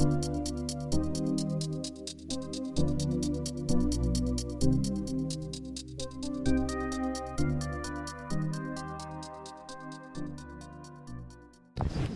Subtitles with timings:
[0.00, 0.37] you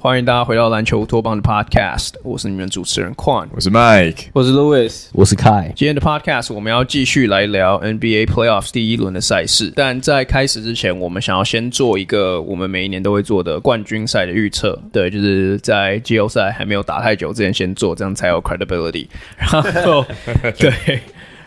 [0.02, 5.72] 欢迎大家回到篮球乌托邦的 Podcast，我是你们主持人 Quan，我是 Mike，我是 Louis，我是 Kai。
[5.74, 14.76] 今天的 Podcast 我们要继续来聊 NBA Playoffs 第一轮的赛事，但在开始之前，我们想要先做一个我们每一年都会做的冠军赛的预测。
[14.92, 19.06] 对，就是在季后赛还没有打太久之前先做，这样才有 credibility。
[19.36, 19.48] 然
[19.84, 20.04] 后，
[20.58, 20.98] 对，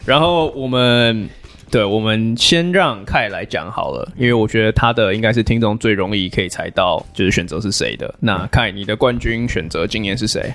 [0.06, 1.30] 然后我们。
[1.76, 8.16] 对，我们先让凯来讲好了，因为我觉得他的应该是听众最容易可以猜到，就是选择是谁的。
[8.22, 10.54] 那凯，你的冠军选择今年是谁？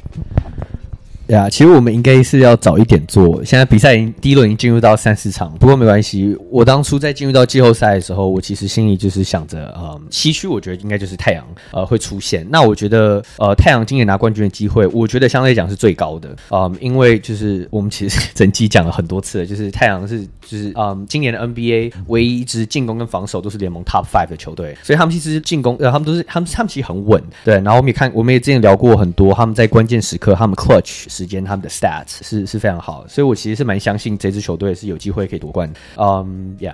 [1.31, 3.45] 对啊，其实我们应该是要早一点做。
[3.45, 6.37] 现在比赛已经第一轮已经进入到三四场，不过没关系。
[6.51, 12.45] 我当初在进入到季后赛的时候，我其实心里就是想着，呃，西区我觉得应该就是太阳，呃，会出现。
[12.51, 16.35] 那我觉得，呃，太阳今年拿冠军的机会，我觉得相对来讲是最高的。
[16.51, 27.23] 嗯、因为就是我们其实 整季讲了很多次，就是太阳是就是嗯，今年的 NBA 唯一一支进攻跟防守都是联盟 Top Five 的球队，所以他们其实进攻，呃，他们都是他们他们其实很稳。
[27.45, 31.20] 对，然后我们也看，我们也之前聊过很多，他们在关键时刻，他们 Clutch。
[31.21, 35.71] 时间他们的 stats 是是非常好，所以我其实是蛮相信这支球队是有机会可以夺冠。
[35.97, 36.73] 嗯、um,，Yeah，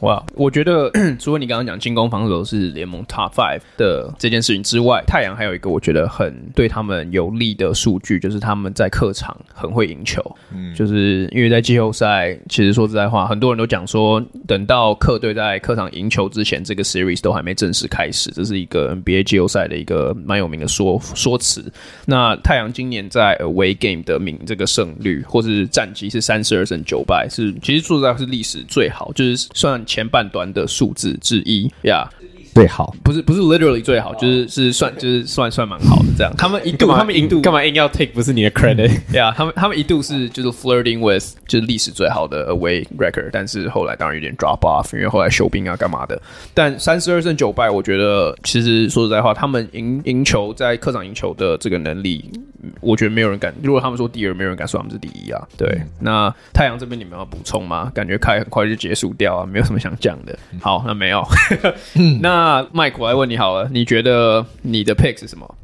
[0.00, 10.22] 哇，我觉得 除了你刚刚讲进攻防守是联盟 top five 的这件事情之外，太阳还有一个我觉得很对他们有利的数据，就是他们在客场很会赢球。
[10.50, 21.70] 嗯，就是因为在季后赛，其实说实在话，很多人都讲说，等到客队在客场赢球之前，这个 series 都还没正式开始，这是一个 NBA 季后赛的一个蛮有名的说说辞。
[22.06, 32.08] 那太阳今年在 away game 的名这个胜率或是战绩是三十二胜九败，是其实说实在是历史最好，就是算前半段的数字之一呀。
[32.18, 32.23] Yeah
[32.54, 36.32] 最好不是不是 literally 最好，就是是算就是算算蛮好的这样。
[36.38, 39.00] 他们一度他们一度干嘛硬要 take 不是你的 credit？
[39.10, 46.20] 对啊，他们他们一度是就是 flirting with 就是历史最好的 away record，但是后来当然有点 drop off，因为后来休兵啊干嘛的。
[46.54, 52.24] 但三十二胜九败，我觉得其实说实在话，他们赢赢球在客场赢球的这个能力，
[52.80, 53.52] 我觉得没有人敢。
[53.62, 55.42] 如果他们说第二，没有人敢说他们是第一啊。
[55.56, 57.90] 对，嗯、那太阳这边你们要补充吗？
[57.92, 60.38] 感觉开很快就结束掉啊，没有什么想讲的。
[60.60, 61.26] 好，那没有，
[62.22, 62.43] 那。
[62.44, 65.54] 那 Mike，我来问你好了，你觉得你的 pick 是什么？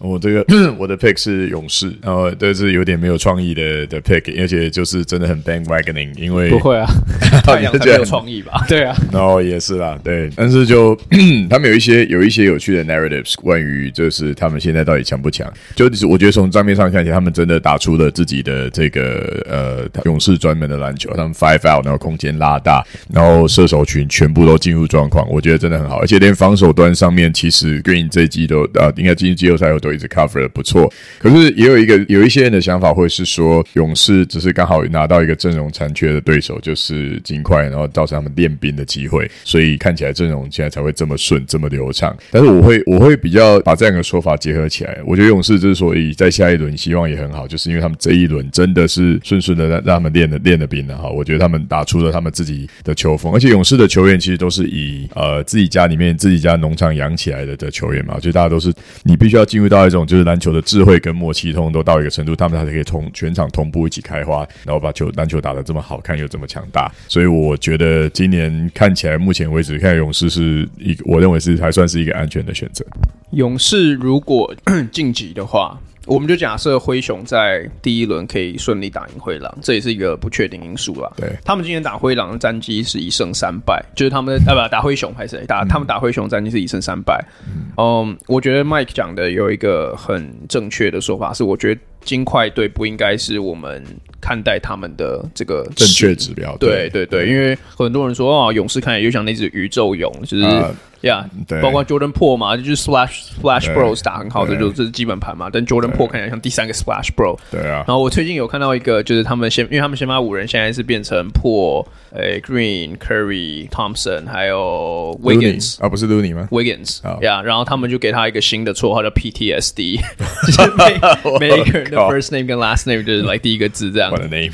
[0.00, 0.44] 我这个
[0.78, 6.86] 我的 pick 是勇士，然后这是有点没有创意的的 pick，而且就是真的很 bandwagoning，因为不会啊，
[7.44, 8.64] 太阳没有创意吧？
[8.68, 10.96] 对啊，然后也是啦，对，但是就
[11.50, 15.46] 他们有一些有一些有趣的 narratives，关于就是他们现在到底强不强？
[15.76, 42.16] 就是我觉得从账面上看起来，他们真的打出了自己的这个呃勇士专门的篮球，他们 five out，然后空间拉大，然后射手群全部都进入状况，我觉得真的很好，而且连防守端上面其实 Green 这一季都啊、呃，应该进入季后赛有一直 cover 的不错，可是也有一个有一些人的想法会是说，勇士只是刚好拿到一个阵容残缺的对手，就是金块，然后造成他们练兵的机会，所以看起来阵容现在才会这么顺，这么流畅。
[42.30, 51.08] 但是我会我会比较把这样的说法结合起来，我觉得勇士之所以在下一轮希望也很好，就是因为他们这一轮真的是顺顺的让让他们练的练的兵了哈。
[51.08, 58.72] 我觉得他们打出了他们自己的球风，而且勇士的球员其实都是以呃自己家里面自己家农场养起来的的球员嘛，就大家都是
[59.02, 59.79] 你必须要进入到。
[59.80, 66.92] 还有一种就是篮球的智慧跟默契，通都到一个程度，他们才可以同全场同步一起开花，然后把球篮球打得这么好看又这么强大。
[67.08, 72.84] 所以我觉得今年看起来，目前为止看勇士是一，我认为是还算是一个安全的选择。
[73.30, 74.54] 勇士如果
[74.92, 75.80] 晋级的话。
[76.10, 81.08] 我们就假设灰熊在第一轮可以顺利打赢灰狼，这也是一个不确定因素啦。
[81.16, 87.24] 对，他们今天打灰狼的战绩是一胜三败，就是他们的啊不打灰熊还是打、嗯、他们打灰熊战绩是一胜三败。
[87.46, 93.80] 嗯，um, 我觉得 Mike 讲的有一个很正确的说法，是我觉得金块队不应该是我们
[94.20, 96.56] 看待他们的这个正确指标。
[96.56, 100.42] 对对对，对，因为很多人说哦，勇士看起来就像那只宇宙勇，就是。
[100.42, 100.70] 呃呀、
[101.02, 105.48] yeah，对，包括 Jordan Poole 嘛，就是 Splash Splash Bros 打很好的，就这是基本盘嘛。
[105.52, 107.38] 但 Jordan Poole 看起来像第三个 Splash Bro。
[107.50, 107.84] 对啊。
[107.86, 117.02] 然后我最近有看到一个，就是他们先，因为他们先发五人现在是变成 Poole、欸、Green、Curry、Thompson，还有 Wiggins 啊，不是 Looney 吗？Wiggins。
[117.22, 120.00] 呀、yeah，然后他们就给他一个新的绰号叫 PTSD，
[120.46, 124.10] 就是每每一个人的 first name 跟 last name 就是来第一个字这样。
[124.10, 124.52] What a name？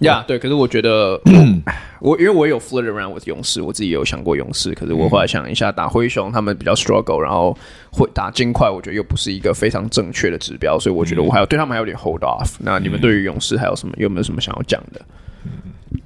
[0.00, 0.38] 呀，对。
[0.38, 1.20] 可是我觉得。
[2.00, 7.56] 我因为我有 flirt around with 勇士，我自己有想过勇士，可是我后来想一下，打灰熊他们比较 struggle，然后
[7.90, 12.54] 会打金块，我觉得又不是一个非常正确的指标，所以我觉得我还有对他们还有点 hold off。
[12.58, 15.00] 那你们对于勇士还有什么有没有什么想要讲的？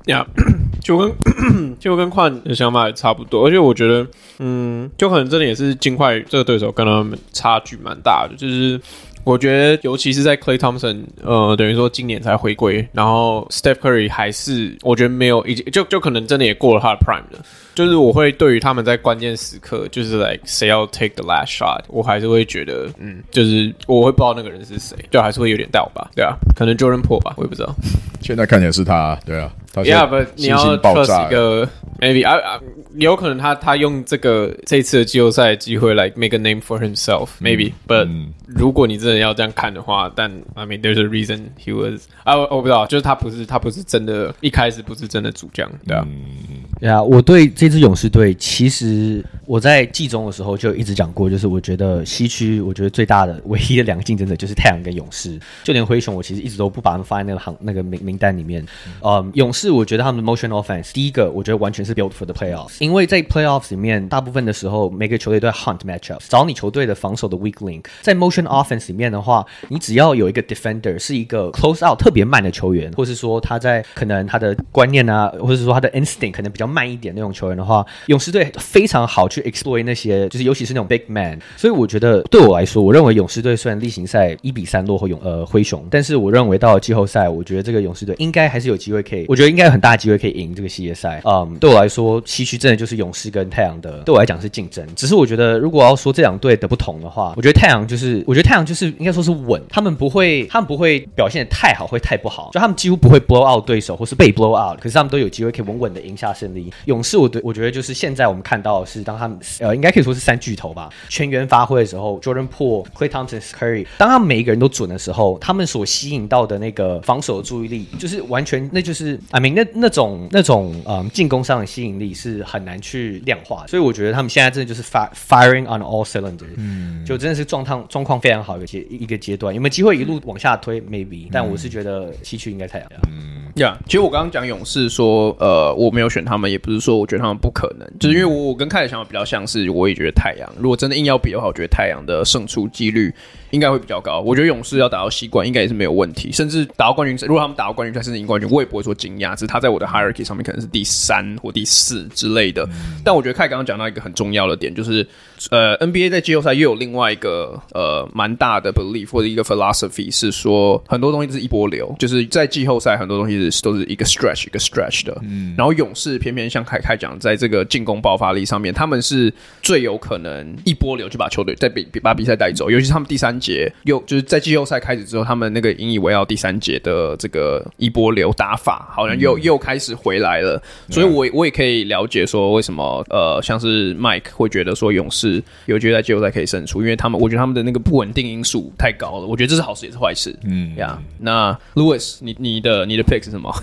[0.07, 1.13] 呀、yeah， 就跟
[1.79, 4.07] 就跟矿的想法也差不多，而且我觉得，
[4.39, 8.81] 嗯，就可能真的也是金块这个对手跟他们差距蛮大的，就是。
[9.25, 17.45] 我觉得尤其是在 Clay Thompson，呃，等于说今年才回归，然后 Steph Curry 还是我觉得没有，已经就就可能真的也过了他的 Prime 了。
[17.77, 27.75] 就是我会对于他们在关键时刻，就是 like 谁要 take the last shot，我还是会觉得，嗯，就是我会不知道那个人是谁，就还是会有点 doubt 吧，对啊，可能 Jordan Poole 吧，我也不知道。
[28.23, 31.69] 现在看起来是他，对啊，他 Yeah，but 你要 trust 一个
[32.01, 32.61] maybe 啊啊，
[32.95, 46.03] 有可能他他用这个这次的季后赛机会来 make a name for himself，maybe，but、嗯、如果你真的要这样看的话，但 I mean there's a reason he was 啊，我不知道，就是他不是他不是真的，一开始不是真的主将，对啊。
[46.09, 55.39] 嗯对啊，我对这支勇士队，其实我在季中的时候就一直讲过，就是我觉得西区，我觉得最大的、唯一的两个竞争者就是太阳跟勇士。
[55.65, 58.65] 就连灰熊，我其实一直都不把他们放在那个行那个名名单里面。
[59.03, 67.85] 嗯，um, 勇士，我觉得他们的 motion offense，第一个，我觉得完全是 built for the playoffs，因为在 playoffs 里面，大部分的时候，每个球队都在 hunt matchup，找你球队的防守的 weak link。
[68.03, 76.67] 在 motion offense 里面的话，你只要有一个 defender 是一个 close out 特别慢的球员，或是说他在可能他的观念啊，或者是说他的 instinct 可能比较。
[76.67, 81.39] 慢一点那种球员的话，勇士队非常好去 exploit 那些，就是尤其是那种 big man。
[81.57, 91.21] 所以我觉得对我来说，我认为勇士队虽然例行赛一比三落后勇呃灰熊，但是我认为到了季后赛，我觉得这个勇士队应该还是有机会可以，我觉得应该有很大的机会可以赢这个系列赛。
[91.25, 94.87] 嗯，对我来说，西区真的就是勇士跟太阳的，对我来讲是竞争。
[94.95, 106.73] 只是我觉得如果要说这两队的不同的话，我觉得太阳就是，我觉得太阳就是应该说是稳，他们不会，他们不会表现的太好，会太不好，就他们几乎不会 blow out 对手或是被 blow out，可是他们都有机会可以稳稳的赢下胜利。
[106.87, 136.97] 勇士，我对我觉得就是现在我们看到的是，当他们呃，应该可以说是三巨头吧，全员发挥的时候，Jordan Poole、Klay Thompson、Curry，当他们每一个人都准的时候，他们所吸引到的那个防守的注意力，就是完全那就是 I mean 那那种那种嗯进攻上的吸引力是很难去量化，所以我觉得他们现在真的就是 fire firing on all cylinders，嗯，就真的是状态状况非常好的阶一个阶段，有没有机会一路往下推？Maybe，但我是觉得西区应该太阳，嗯，呀，其实我刚刚讲勇士说，呃，我没有选他们，也不是说。
[136.97, 143.13] 我觉得他们不可能，就是因为我我跟凯的想法比较像是，我也觉得太阳如果真的硬要比的话，我觉得太阳的胜出几率
[143.51, 144.21] 应该会比较高。
[144.21, 149.35] 我觉得勇士要打到西冠应该也是没有问题，甚至打到冠军赛，如果他们打到冠军赛甚至赢冠军，我也不会说惊讶。
[149.35, 152.69] 只是他在我的 hierarchy 上面可能是第三或第四之类的。
[153.05, 155.07] 但我觉得凯刚刚讲到一个很重要的点，就是
[155.51, 165.17] 呃 NBA 在季后赛又有另外一个呃蛮大的 belief 或者一个 philosophy 是说很多东西都是一波流，就是在季后赛很多东西是都是一个 stretch 一个 stretch 的。
[165.23, 173.37] 嗯，然后勇士偏偏像凯凯讲，在这个进攻爆发力上面，他们是最有可能一波流就把球队在比把比赛带走，尤其是他们第三。
[173.39, 180.59] 节又就是在季后赛开始之后，他们那个引以为傲第三节的这个一波流打法，好像又、嗯、又开始回来了。
[180.89, 185.26] 所以我，我我也可以了解说，为什么呃，像是 Mike 会觉得说勇士
[185.67, 189.27] 有觉得在季后赛可以胜出，因为他们我觉得他们的那个不稳定因素太高了。
[189.27, 190.35] 我觉得这是好事也是坏事。
[190.45, 193.53] 嗯呀，yeah, 那 Louis，你你的你的 pick 是什么？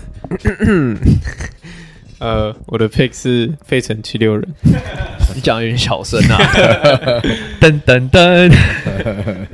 [2.20, 4.48] 呃，我的 pick 是费城七六人。
[5.34, 6.38] 你讲有点小声啊！
[7.60, 8.48] 噔噔噔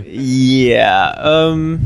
[0.07, 1.79] ，Yeah，嗯、um。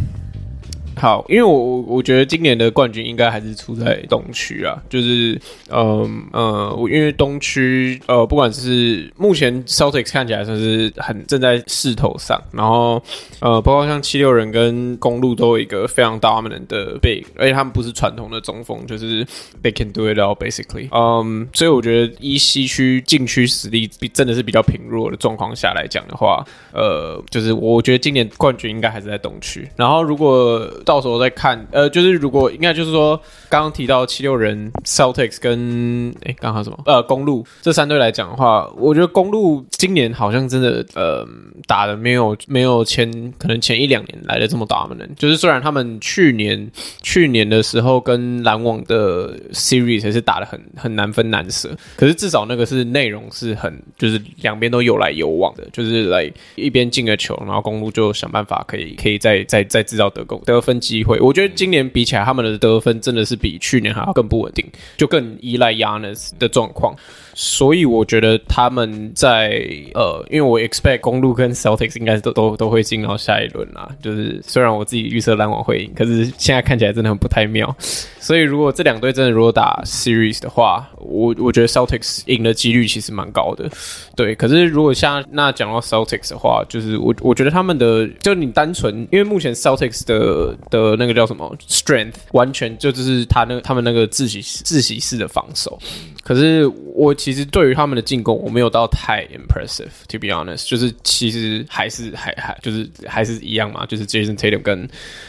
[0.97, 13.03] 好，因为我我我觉得今年的冠军应该还是出在东区啊，就是嗯呃，因为东区呃，不管是目前 Celtics 看起来算是很正在势头上，然后
[13.41, 19.25] 呃，包括像七六人跟公路都有一个非常 dominant 的 big，而且他们不是传统的中锋，就是
[19.63, 36.79] they can do it all basically，嗯，所以我觉得依西区禁区实力比真的是比较贫弱的状况下来讲的话，呃，就是我觉得今年冠军应该还是在东区，然后如果到时候再看，呃，就是如果应该就是说，刚刚提到七六人、Celtics 跟哎，刚刚什么？
[36.85, 41.27] 呃，公路这三队来讲的话，我觉得公路今年好像真的，呃，
[41.67, 45.07] 打的没有没有前可能前一两年来的这么打的呢。
[45.17, 60.74] 就是虽然他们去年去年的时候跟篮网的 Series 还是打的很很难分难舍，可是至少那个是内容是很就是两边都有来有往的，就是来一边进个球，然后公路就想办法可以可以再再再制造得攻得分。
[60.81, 64.65] 机会，我觉得今年比起来，他们的得分真的是比去年还要更不稳定，
[64.97, 66.95] 就更依赖 Yanis 的状况。
[67.35, 69.63] 所以我觉得他们在
[69.95, 73.89] 呃，因为我 expect 公鹿跟 Celtics 应该都都都会进到下一轮啦。
[74.01, 77.75] 就是虽然我自己预测篮网会赢，可是现在看起来真的很不太妙。
[78.21, 83.69] 所以如果这两队真的如果打 series 的话，我我觉得 Celtics 赢的几率其实蛮高的。
[84.17, 95.79] 对，可是如果像那讲到 Celtics 的话，就是我我觉得他们的就你单纯因为目前 Celtics 的的那个叫什么 strength，完全就就是他那他们那个自习自习室的防守。
[96.23, 104.87] 可是我其实对于他们的进攻，我没有到太 impressive，to be honest，就是其实还是还还就是还是一样嘛，就是 Jason Tatum 跟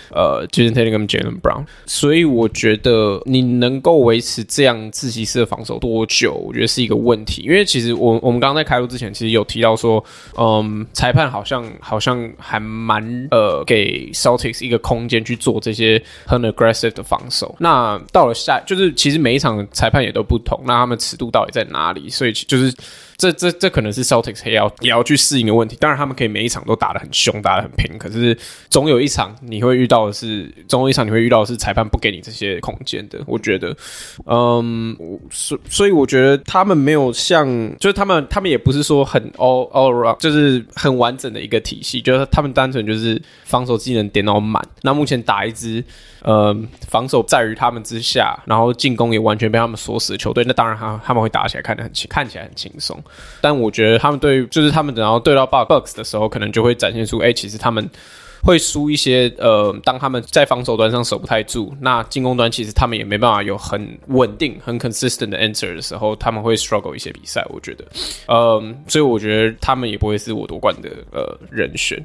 [0.10, 7.44] 呃 Jason Tatum 跟 Jalen Brown，所以我觉得你能够维持这样自习室的防守多久，我觉得是一个问题。
[7.44, 10.04] 因为其实我我们刚刚在开录之前，其实有提到说，
[10.38, 17.56] 嗯，裁判好像好像还蛮呃给 Celtics 一个空间去做这些很 aggressive 的防守。
[17.58, 22.10] 那到了下，就是其实每一场裁判也都不同，那他们尺度到底在哪里？
[22.10, 22.74] 所以就是。
[23.18, 25.76] 这这这可能是 Celtics 也要也要去适应的问题。
[25.80, 27.98] 当然，他们可以每一场都打得很凶，打得很拼。
[27.98, 28.38] 可是，
[28.70, 33.20] 总有一场你会遇到的是，总有一场你会遇到的是裁判不给你这些空间的。
[33.26, 33.76] 我觉得，
[34.26, 34.96] 嗯，
[35.32, 37.48] 所所以我觉得他们没有像，
[37.80, 42.02] 就是他们他们也不是说很 all all around，就是很完整的一个体系。
[42.02, 44.62] 就是他们单纯就是防守技能点到满。
[44.82, 45.84] 那目前打一支。
[46.22, 46.58] 呃，
[46.88, 53.00] 防守在于他们之下，然后进攻也完全被他们锁死的球队，那当然他他们会打起来看得很轻，看起来很轻松。
[53.42, 57.90] 但我觉得他们对，就是他们等到对到 Bucks 的时候，可能就会展现出，哎、其实他们
[58.44, 59.32] 会输一些。
[59.38, 67.46] 呃，当他们在防守端上守不太住，那进攻端其实他们也没办法有很稳定、很 consistent 的 answer 的时候，他们会 struggle 一些比赛。
[67.50, 67.86] 我觉得，
[68.28, 72.04] 呃，所以我觉得他们也不会是我夺冠的呃人选。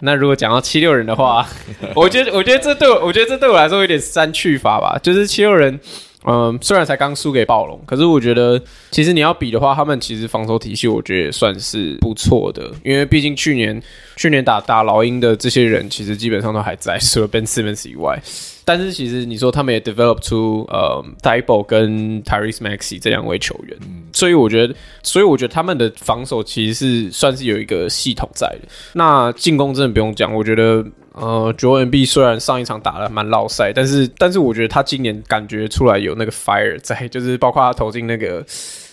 [0.00, 1.46] 那如果讲到七六人的话，
[1.94, 4.98] 我觉得，我觉得这对我，我觉得这对我来说有点删去法吧。
[5.00, 5.78] 就是七六人，
[6.24, 8.60] 嗯，虽然才刚输给暴龙，可是我觉得，
[8.90, 12.70] 其实你要比的话，他们其实防守体系，我觉得也算是不错的。
[12.84, 13.82] 因为毕竟去年，
[14.16, 18.20] 去年打打老鹰的这些人，其实基本上都还在，除了 Ben Simmons 以外。
[18.62, 23.76] 但是其实你说他们也 develop 出呃 Thybulle 跟 Tyrese Maxey 这两位球员，
[24.12, 28.68] 所以我觉得，所以我觉得他们的防守其实是算是有一个系统在的。
[28.92, 30.84] 那进攻真的不用讲，我觉得
[31.20, 38.44] 呃，Joel b 虽然上一场打得蛮落赛，但是但是我觉得他今年感觉出来有那个 fire 在， 就是包括他投进那个。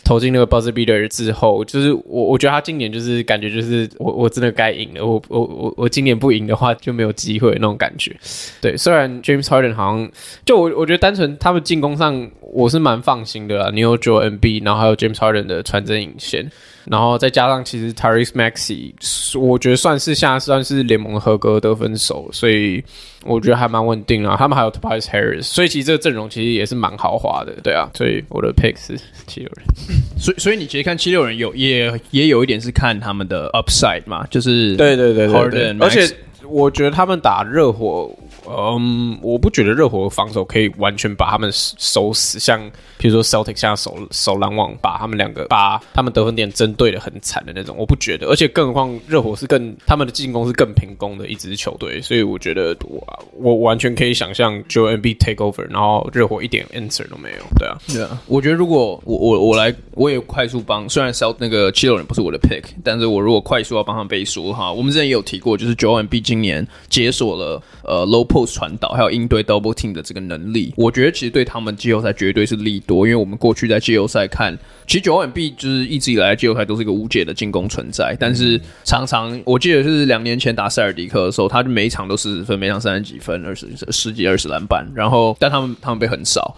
[0.04, 8.16] 投进那个 buzzer beater 之后，就是我我觉得他今年就是感觉就是我我真的该赢了，我我我我今年不赢的话就没有机会那种感觉。
[8.62, 10.10] 对，虽然 James Harden 好像
[10.46, 16.50] 就我我觉得单纯他们进攻上我是蛮放心的啦，你有 Joel b 然后还有 James Harden 的传真引线。
[16.90, 18.94] 然后再加上，其实 Tyrese Maxey，
[19.38, 22.84] 我觉得算是现在算是联盟的合格得分手，所以
[23.26, 24.36] 我觉得还蛮稳定啊。
[24.38, 27.90] 他们还有 Tobias Harris，所以其实这个阵容其实也是蛮豪华的，对啊。
[27.94, 29.66] 所以我的 pick 是七六人。
[30.18, 36.08] 所以所以你其实看七六人有也也有一点是看他们的 upside 嘛，就是对对对对对，而且
[36.50, 38.10] 我觉得他们打热火。
[38.50, 42.58] 嗯，我不觉得热火防守可以完全把他们守死，像
[42.98, 48.28] 比如说 Celtic 现在守守篮网，把他们两个把他们得分点针对的很惨的那种，我不觉得。
[48.28, 57.44] 而且更何况热火是更他们的进攻是更平攻的一支球队，所以我觉得我我完全可以想象 j o e m b take over，然后热火一点 answer 都没有。
[57.60, 68.28] 对啊，对啊，我觉得如果我我我来，我也快速帮，虽然 Celt 那个七六人不是我的 pick，但是我如果快速要帮他们背书哈，我们之前也有提过，就是 Joel Embiid 今年解锁了呃 low。
[68.28, 74.54] post 传导还有应对 double team 的这个能力，我觉得其实对他们季后赛绝对是利多，因为我们过去在季后赛看，
[74.86, 86.54] 其实九万 B 就是一直以来季后赛都是一个无解的进攻存在，但是常常我记得是两年前打塞尔迪克的时候，他就每一场都四十分，每场三十几分，二十十几二十篮板，然后但他们他们被很少。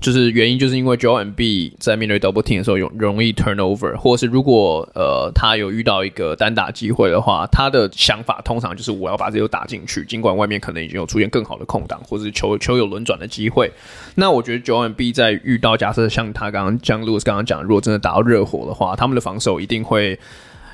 [0.00, 13.70] 就是原因，就是因为 Joel b 在面对 double team 的时候，容容易 turnover，或者是如果呃他有遇到一个单打机会的话，他的想法通常就是我要把这球打进去，尽管外面可能已经有出现更好的空档，或者是球球有轮转的机会。
[14.14, 20.18] 那我觉得 Joel b 在遇到假设像他刚刚像 Louis 刚刚讲，如果真的打到热火的话，他们的防守一定会。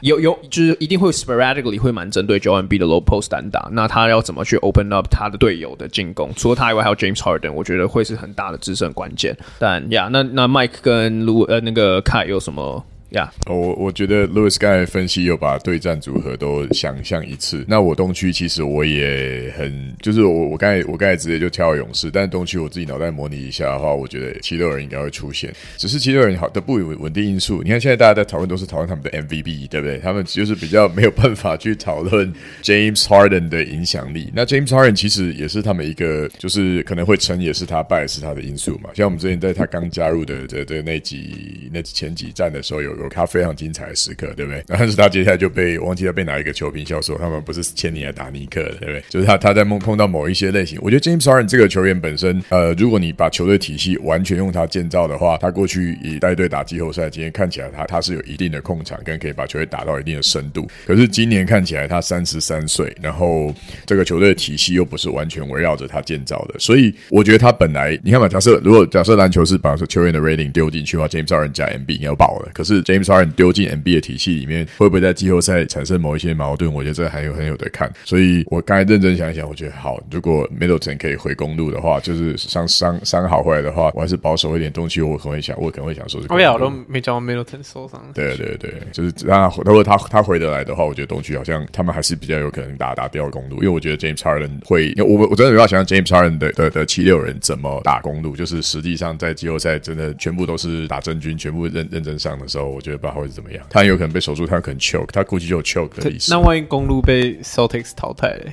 [0.01, 6.31] 有有就是一定会 sporadically 会蛮针对 j o e n B 的 low post 单打，那他要怎么去 open up 他的队友的进攻？
[6.37, 9.37] 除了他以外，还有 James Harden，我觉得会是很大的制胜关键。
[9.59, 12.85] 但呀，那那 Mike 跟卢呃那个 Kai 有什么？
[13.11, 17.65] 呀我我觉得 Louis 刚才分析有把对战组合都想象一次。
[17.67, 25.53] 那我东区其实我也很，就是我我刚才我刚才直接就跳勇士，但是东区我自己脑袋模拟一下的话，我觉得七六人应该会出现。
[25.77, 29.99] 只是七六人好的不稳稳定因素，你看现在大家在讨论都是讨论他们的 MVP，对不对？
[29.99, 34.31] 他们就是比较没有办法去讨论 James Harden 的影响力。
[34.33, 38.91] 那 James Harden 其实也是他们一个，就是可能会成也是他败也是他的因素嘛。
[38.95, 43.00] 像我们之前在他刚加入的的的那几那前几站的时候有。
[43.03, 44.63] 有他非常精彩的时刻，对不对？
[44.69, 49.05] 但是他接下来就被忘记了被哪一个球评笑说他们不是签你来打尼克的，对不对？
[49.09, 60.69] 就是他他在梦碰到某一些类型，我觉得 James Harden 这个球员本身，呃，如果你把球队体系完全用他建造的话，他过去以带队打季后赛，今天看起来他他是有一定的控场跟可以把球队打到一定的深度。
[60.87, 63.55] 可是今年看起来他三十三岁，然后
[63.87, 72.51] 这个球队体系又不是完全围绕着他建造的，所以我觉得他本来你看嘛，假设如果假设篮球是把球员的 rating 丢进去的话，James Harden 加 MB 要爆了。
[72.53, 76.73] 可是 James Harden 丢进 NB 的体系里面，会不会在季后赛产生某一些矛盾？
[76.73, 77.93] 我觉得这还有很有得看。
[78.05, 85.01] 所以我刚才认真想一想，我觉得好，如果 Middleton 可以回公路的话，就是伤伤伤好回来的话，我还是保守一点东区。
[85.03, 86.27] 我可能会想，我可能会想说是。
[86.31, 88.03] 我俩都没讲 Middleton 受伤。
[88.15, 103.63] 对对对，就是让他如果他他回得来的话，我觉得东区好像他们还是比较有可能打打掉公路，因为我觉得 James Harden 会，我我真的没办法想象 James Harden 的的的七六人怎么打公路，就是实际上在季后赛真的全部都是打真军，全部认认真上的时候，我觉得不知道会是怎么样。
[103.69, 106.33] 他有可能被守住，他可能 choke，他估计就有 choke 的意思。
[106.33, 108.51] 那万一公路被 Celtics 淘汰嘞？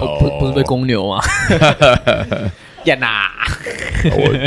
[0.00, 1.20] 哦，不不是被公牛吗？
[2.86, 3.28] 呀呐！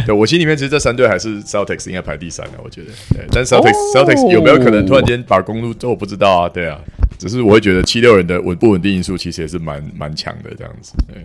[0.09, 2.87] 我我心里面其实这三队还是 Celtics 应该排第三的，我觉得。
[3.13, 3.95] 对，但 Celtics、oh!
[3.95, 5.71] Celtics 有没有可能突然间把公路？
[5.71, 6.49] 这我不知道啊。
[6.49, 6.79] 对啊，
[7.19, 10.93] 只是我会觉得七六人的稳不稳定因素其实也是蛮蛮强的这样子。
[11.07, 11.17] 对。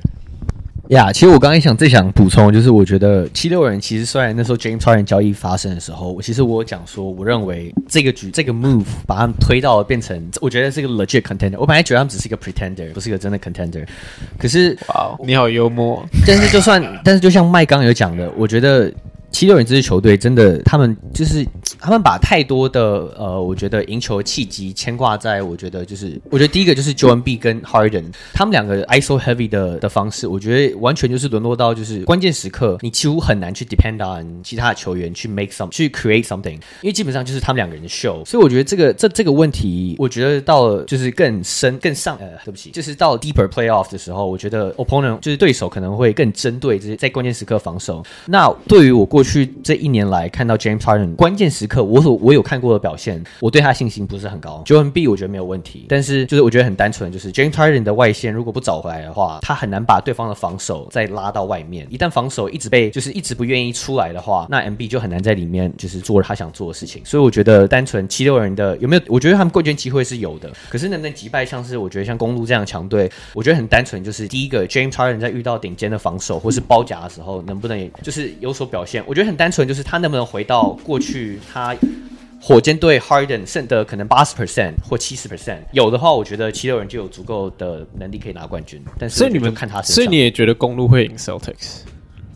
[0.88, 11.57] 呀，yeah, 其实我刚才想最想补充，就是我觉得七六人其实虽然那时候 James Harden 交易发生的时候，我其实我讲说，我认为这个局这个 move 把他们推到变成，我觉得是一个 legit contender。
[11.59, 13.85] 我本来觉得他们只是一个 pretender，不是一个真的 contender。
[14.38, 16.05] 可是，哇，你好幽默。
[16.26, 18.93] 但是就算，但是就像麦刚有讲的，我觉得。
[19.37, 21.47] 七六人这支球队真的，他们就是
[21.78, 35.52] 他们把太多的呃，我觉得赢球的契机牵挂在，我觉得就是，我觉得第一个就是 j o e n B 跟 Harden 他们两个 ISO heavy 的的方式，我觉得完全就是沦落到就是关键时刻，你几乎很难去 depend on 其他的球员去 make
[35.52, 38.25] some 去 create something，因为基本上就是他们两个人的 show。
[38.25, 48.02] 所以我觉得这个这这个问题，我觉得到了就是更深更上呃，对不起，就是到 deeper playoff 的时候，我觉得 opponent 就是对手可能会更针对这些在关键时刻防守。
[48.25, 49.25] 那对于我过去。
[49.26, 54.62] 去这一年来看到 James Harden 关键时刻，我所我有看过的表现，我对他信心不是很高。
[54.64, 61.87] Joel B 我觉得没有问题，但是就是我觉得很单纯，就是 James Harden 的外线如果不找回来的话，他很难把对方的防守再拉到外面。
[61.90, 67.02] 一旦防守一直被就是一直不愿意出来的话，那 MB 就很难在里面就是做他想做的事情。
[67.04, 69.02] 所以我觉得单纯七六人的有没有？
[69.09, 73.11] 我觉得他们冠军机会是有的，可是能不能击败像是我觉得像公鹿这样的强队？
[73.35, 79.02] 我觉得很单纯，就是第一个 James Harden 在遇到顶尖的防守或是包夹的时候，能不能就是有所表现？
[79.06, 81.75] 我觉得很单纯，就是他能不能回到过去，他
[82.38, 88.84] 火箭队 Harden 剩的可能八十 percent 或七十 percent，有的话，我觉得七六人就有足够的能力可以拿冠军。
[88.99, 91.78] 但是，所以你们看他，所以你也觉得公路会赢 Celtics？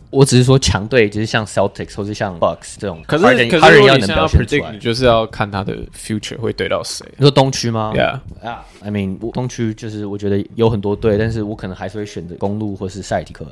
[0.09, 3.01] 我只是说强队，就是像 Celtics 或是像 Bucks 这种。
[3.07, 7.05] 可是是 Harden 要能表现出来，你就是要看他的 future 会对到谁？
[7.15, 13.45] 你说东区吗？Yeah，啊、yeah.，I mean 东区就是我觉得有很多队，但是我可能还是会选择公路或是塞尔提克。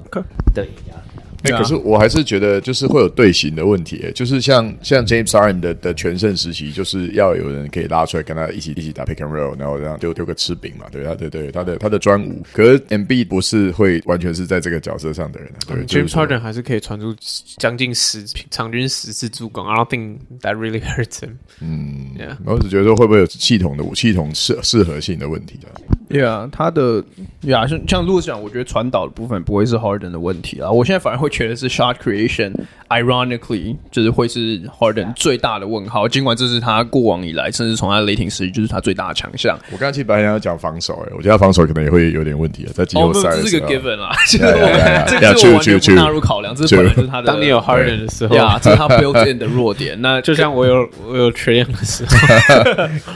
[0.54, 0.96] 对呀。
[1.44, 12.44] 哎，可是我还是觉得就是会有队形的问题，就是像像 James Harden 的的全盛时期，就是要有人可以拉出来跟他一起一起打 pick and roll，然后这样丢丢个吃饼嘛，对，他对对他的他的专武。
[12.52, 17.16] 可是 Embiid 不是会完全是在这个角色上的人，对，James Harden 还是可以传出
[17.58, 19.66] 将近十场均十次助攻。
[19.66, 21.36] I don't think that really hurts him。
[21.62, 22.36] 嗯，Yeah.
[22.46, 25.72] 我只觉得说会不会有系统的系统适适合性的问题啊？
[26.10, 27.04] 对啊，他的
[27.42, 30.70] 呀，像像陆讲，我觉得传导的部分不会是 Harden 的问题啊。
[30.72, 36.08] 我现在反而会觉得是 shot creation，ironically 就是会是 Harden 最大的问号。
[36.08, 39.58] 尽管这是他过往以来，甚至从他雷霆时期就是他最大的强项。
[39.72, 43.30] 我刚刚其实本来想要讲防守，哎，我觉得他防守可能也会有点问题啊，在季后赛。
[43.32, 47.28] 这是个 given 啦， 这个我们这个是我完全不纳入考量，这是本来是他的。
[47.28, 50.02] 当你有 Harden 的时候，呀，这是他 built in 的弱点。
[50.02, 52.16] 那 就像我有我有 Trae Young 的时候，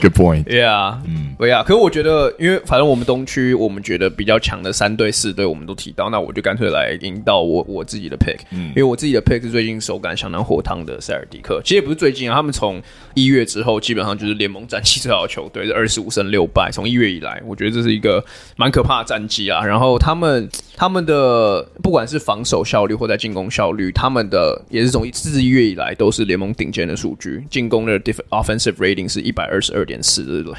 [0.00, 1.62] Good point，Yeah，嗯，对呀。
[1.62, 3.54] 可是我觉得，因为反正我们东区。
[3.54, 11.60] 我们觉得比较强的三队四队，我们都提到，那我就干脆来引导我我自己的 pick，嗯，因为我自己的 pick 是最近手感相当火烫的塞尔迪克。
[11.62, 12.82] 其实也不是最近啊，他们从
[13.14, 16.70] 一月之后基本上就是联盟战绩最好的球队，是二十五胜六败。
[16.72, 18.24] 从一月以来，我觉得这是一个
[18.56, 19.64] 蛮可怕的战绩啊。
[19.64, 27.44] 然后他们他们的不管是防守效率或在进攻效率，他们的也是从自一月以来都是联盟顶尖的数据。
[27.50, 27.98] 进攻的
[28.30, 30.58] offensive rating 是一百二十二点四，对不对？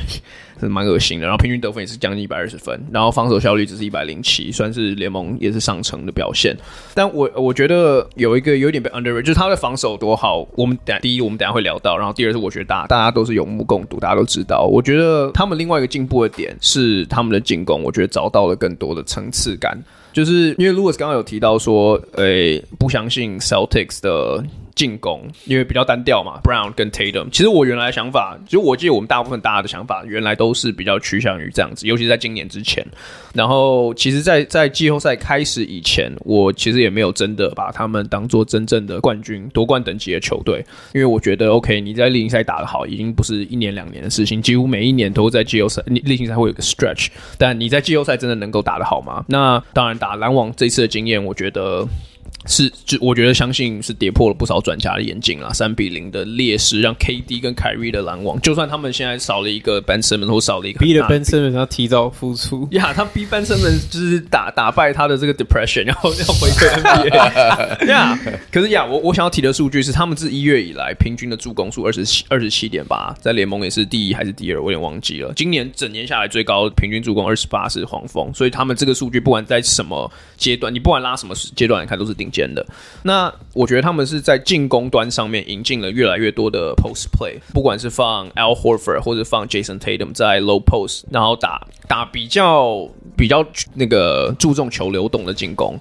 [0.60, 6.56] 是蛮恶心的，然后平均得分也是将近一百二十分，然后防守效率只是一百零七，算是联盟也是上乘的表现。
[6.94, 10.48] 但我我觉得有一个有点被 underrated，就是他的防守多好。
[10.56, 14.66] 我们等第一，我们等下会聊到，然后第二是我觉得大大家都是有目共睹，大家都知道。
[14.66, 19.78] 我觉得他们另外一个进步的点是他们的进攻，我觉得找到了更多的层次感。
[20.14, 24.44] 就是因为 Louis 刚刚有提到说，诶，不相信 Celtics 的。
[24.76, 26.40] 进攻，因为比较单调嘛。
[26.44, 32.86] Brown 跟 Tatum，其实我原来想法，其实我记得我们大部分大家的想法，原来都是比较趋向于这样子，尤其是在今年之前。
[33.34, 47.08] 然后，其实在，在季后赛开始以前，我其实也没有真的把他们当做真正的冠军、夺冠等级的球队，因为我觉得，OK，你在例行赛打得好，已经不是一年两年的事情，几乎每一年都在季后赛，例行赛会有个 stretch，
[47.38, 49.24] 但你在季后赛真的能够打得好吗？
[49.28, 51.88] 那当然，打篮网这次的经验，我觉得。
[52.46, 55.52] 是，就我觉得相信是跌破了不少专家的眼镜啊。
[55.52, 68.20] 三比零的劣势让 KD 跟凯瑞的篮网，就算他们现在少了一个 Ben Simmons 或少了一个，逼的 Ben Simmons 要提早复出呀，他逼 Ben Simmons 就是打打败他的这个 depression，然后要回归 NBA 呀。
[68.52, 75.34] 可是呀，我我想要提的数据是，他们自一月以来平均的助攻数二十七二十七点八，在联盟也是第一还是第二，我有点忘记了。
[75.36, 82.66] 今年整年下来最高平均助攻二十八是黄蜂，所以他们这个数据不管在什么阶段，你不管拉什么阶段来看都是顶间的。
[83.04, 93.46] 那我觉得他们是在进攻端上面引进了越来越多的 post play，不管是放 Al Horford 或者放 Jason Tatum 在 low post，然后打打比较比较
[93.76, 95.80] 那个注重球流动的进攻。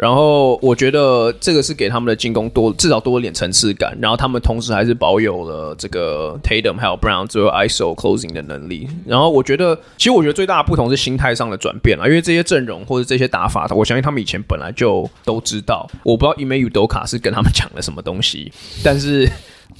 [0.00, 8.88] 然后我觉得这个是给他们的进攻多至少多了点层次感，然后他们同时还是保有了这个 Tatum 还有 Brown 最后 ISO closing 的能力。
[9.06, 15.86] 然后我觉得，其实我觉得最大的不同是心态上的转变了，因为这些阵容或者这些打法，我相信他们以前本来就都知道。
[16.02, 18.50] 我不知道 Ime Udoka 是跟他们讲了什么东西，
[18.82, 19.28] 但是。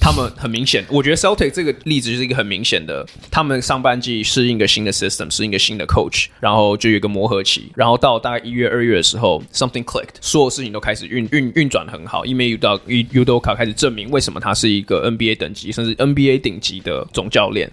[0.01, 17.71] 他们很明显，我觉得 Celtic 这个例子就是一个很明显的，他们上半季适应一个新的 system，适应一个新的 coach，然后就有一个磨合期，然后到大概一月、二月的时候，something clicked，所有事情都开始运运运转很好，因为 Udo U Udo 卡开始证明为什么他是一个 NBA 等级甚至 NBA 顶级的总教练。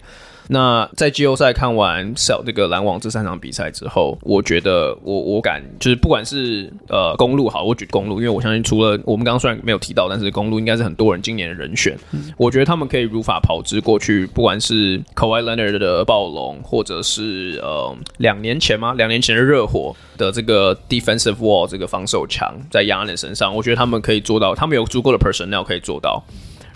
[0.48, 11.96] 那在季后赛看完小这个篮网这三场比赛之后，我觉得我我敢就是不管是呃公路好，我举公路，因为我相信除了我们刚刚虽然没有提到，但是公路应该是很多人今年的人选。
[12.12, 18.94] 嗯、我觉得他们可以如法炮制过去，不管是 Kawhi Leonard 的暴龙，或者是呃两年前吗？
[18.94, 26.24] 两年前的热火的这个 defensive wall 这个防守墙在 Giannis 身上，我觉得他们可以做到，他们有足够的 personnel 可以做到。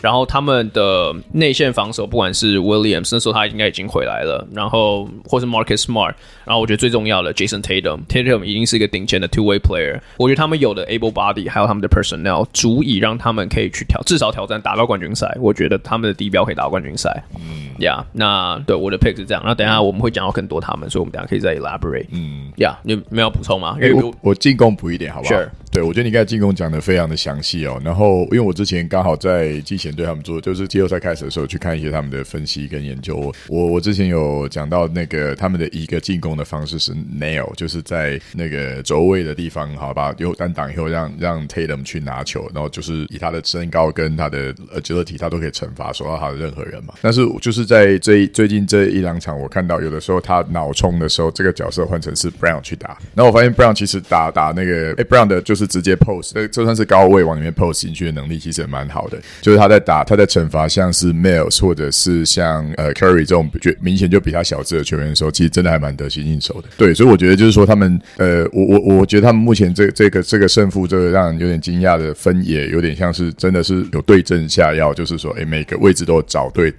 [0.02, 6.12] 然后他们的内线防守，不管是 Williams 那时候他应该已经回来了，然后或是 Marcus Smart，
[6.44, 10.00] 然后我觉得最重要的 Jason Tatum，Tatum 已经是一个顶尖的 two way player。
[10.16, 15.32] 我觉得他们有的 able body，还有他们的 personnel，足以让他们可以去挑至少挑战打到冠军赛。
[15.40, 17.22] 我觉得他们的地标可以打到冠军赛。
[17.36, 19.42] 嗯，呀，那对我的 pick 是这样。
[19.46, 22.06] 那等一下我们会讲到更多他们，所以我们等下可以再 elaborate。
[22.10, 23.76] 嗯，呀，你没有补充吗？
[23.80, 25.48] 因为我我进攻补一点好不好？Sure.
[25.72, 27.80] 对，我觉得你刚才进攻讲的非常的详细哦。
[27.82, 29.92] 然后因为我之前刚好在季前。
[29.92, 33.30] 对他们做，就是季后赛开始的时候去看一些他们的分析跟研究。
[33.46, 46.94] 我我之前有讲到那个他们的一个进攻的方式是 nail，就是在那个轴位的地方，好吧，有单挡以后让让 Tatum 去拿球，然后就是以他的身高跟他的 agility，他都可以惩罚守到他的任何人嘛。
[47.02, 59.82] 但是就是在这最近这一两场，我看到有的时候他脑冲的时候，这个角色换成是 Brown 去打，然后我发现 Brown 其实打打那个哎 Brown 的就是是直接 post，这就算是高位往里面 post 进去的能力其实也蛮好的，就是他在。
[59.82, 66.68] 打他在惩罚像是 Miles 或者是像呃 Curry 这种就明显就比他小只的球员的时候，其实真的还蛮得心应手的。
[66.78, 76.72] 对，所以我觉得就是说他们呃，我我我觉得他们目前这这个这个胜负，这个让人有点惊讶的分野，有点像是真的是有对症下药，就是说哎，每个位置都找对，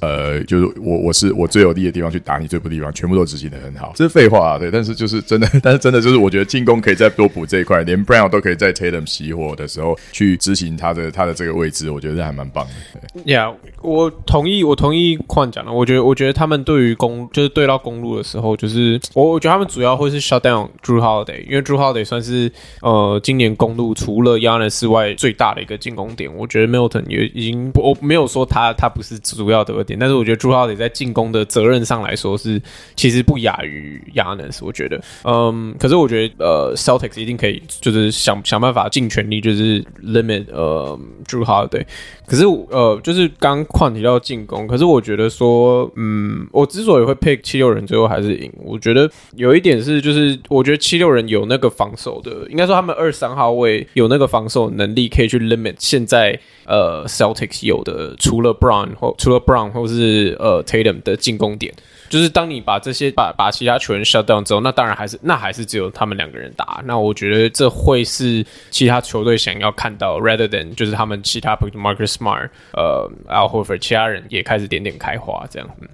[0.00, 3.92] 呃，就是我我是我最有利的地方去打你最不利的地方，全部都执行的很好。
[3.96, 12.44] 这是废话啊，对，但是就是真的， 但是真的就是我觉得进攻可以再多补这一块，连 Brown 都可以在 Tatum 熄火的时候去执行他的他的这个位置，我觉得还蛮。
[12.54, 12.64] 棒
[13.24, 15.72] ，Yeah，我同意，我同意矿讲的。
[15.72, 26.32] 我觉得，我觉得他们对于公，就是对到公路的时候，就是我我觉得他们主要会是 shut down Jrue Holiday，因为 Jrue Holiday 算是呃今年公路除了 Yanis 外最大的一个进攻点。
[26.32, 32.62] 我觉得 Milton 也已经，我没有说他他不是主要的点，但是我觉得 Jrue Holiday 在进攻的责任上来说是
[32.94, 34.58] 其实不亚于 Yanis。
[34.60, 41.84] 我觉得，嗯，可是我觉得呃 Celtics 一定可以，就是想想办法尽全力，就是 limit 呃 Jrue Holiday。
[42.26, 61.74] 可是呃，就是刚矿提到进攻，可是我觉得说，嗯，我之所以会 pick 七六人最后还是赢，我觉得有一点是，就是我觉得七六人有那个防守的，应该说他们二三号位有那个防守能力，可以去 limit 现在呃 Celtics 有的，除了 Brown 或除了 Brown 或是呃 Tatum 的进攻点。
[62.08, 66.82] 就是当你把这些把把其他球员 shut down 之后，那当然还是那还是只有他们两个人打。
[66.84, 75.68] 那我觉得这会是其他球队想要看到，rather than 就是他们其他，比如 Marcus Smart、呃 Al Horford，其他人也开始点点开花这样。
[75.80, 75.88] 嗯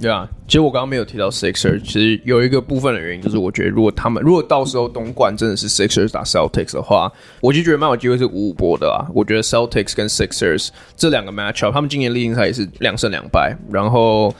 [0.00, 9.06] 对啊，其实我刚刚没有提到 Sixers，其实有一个部分的原因就是，我觉得如果他们如果到时候东冠真的是 Sixers 打 Celtics 的话，我就觉得蛮有机会是五五波的啊。
[9.14, 14.34] 我觉得 Celtics 跟 Sixers 这两个 matchup，他们今年例行赛也是两胜两败，然后。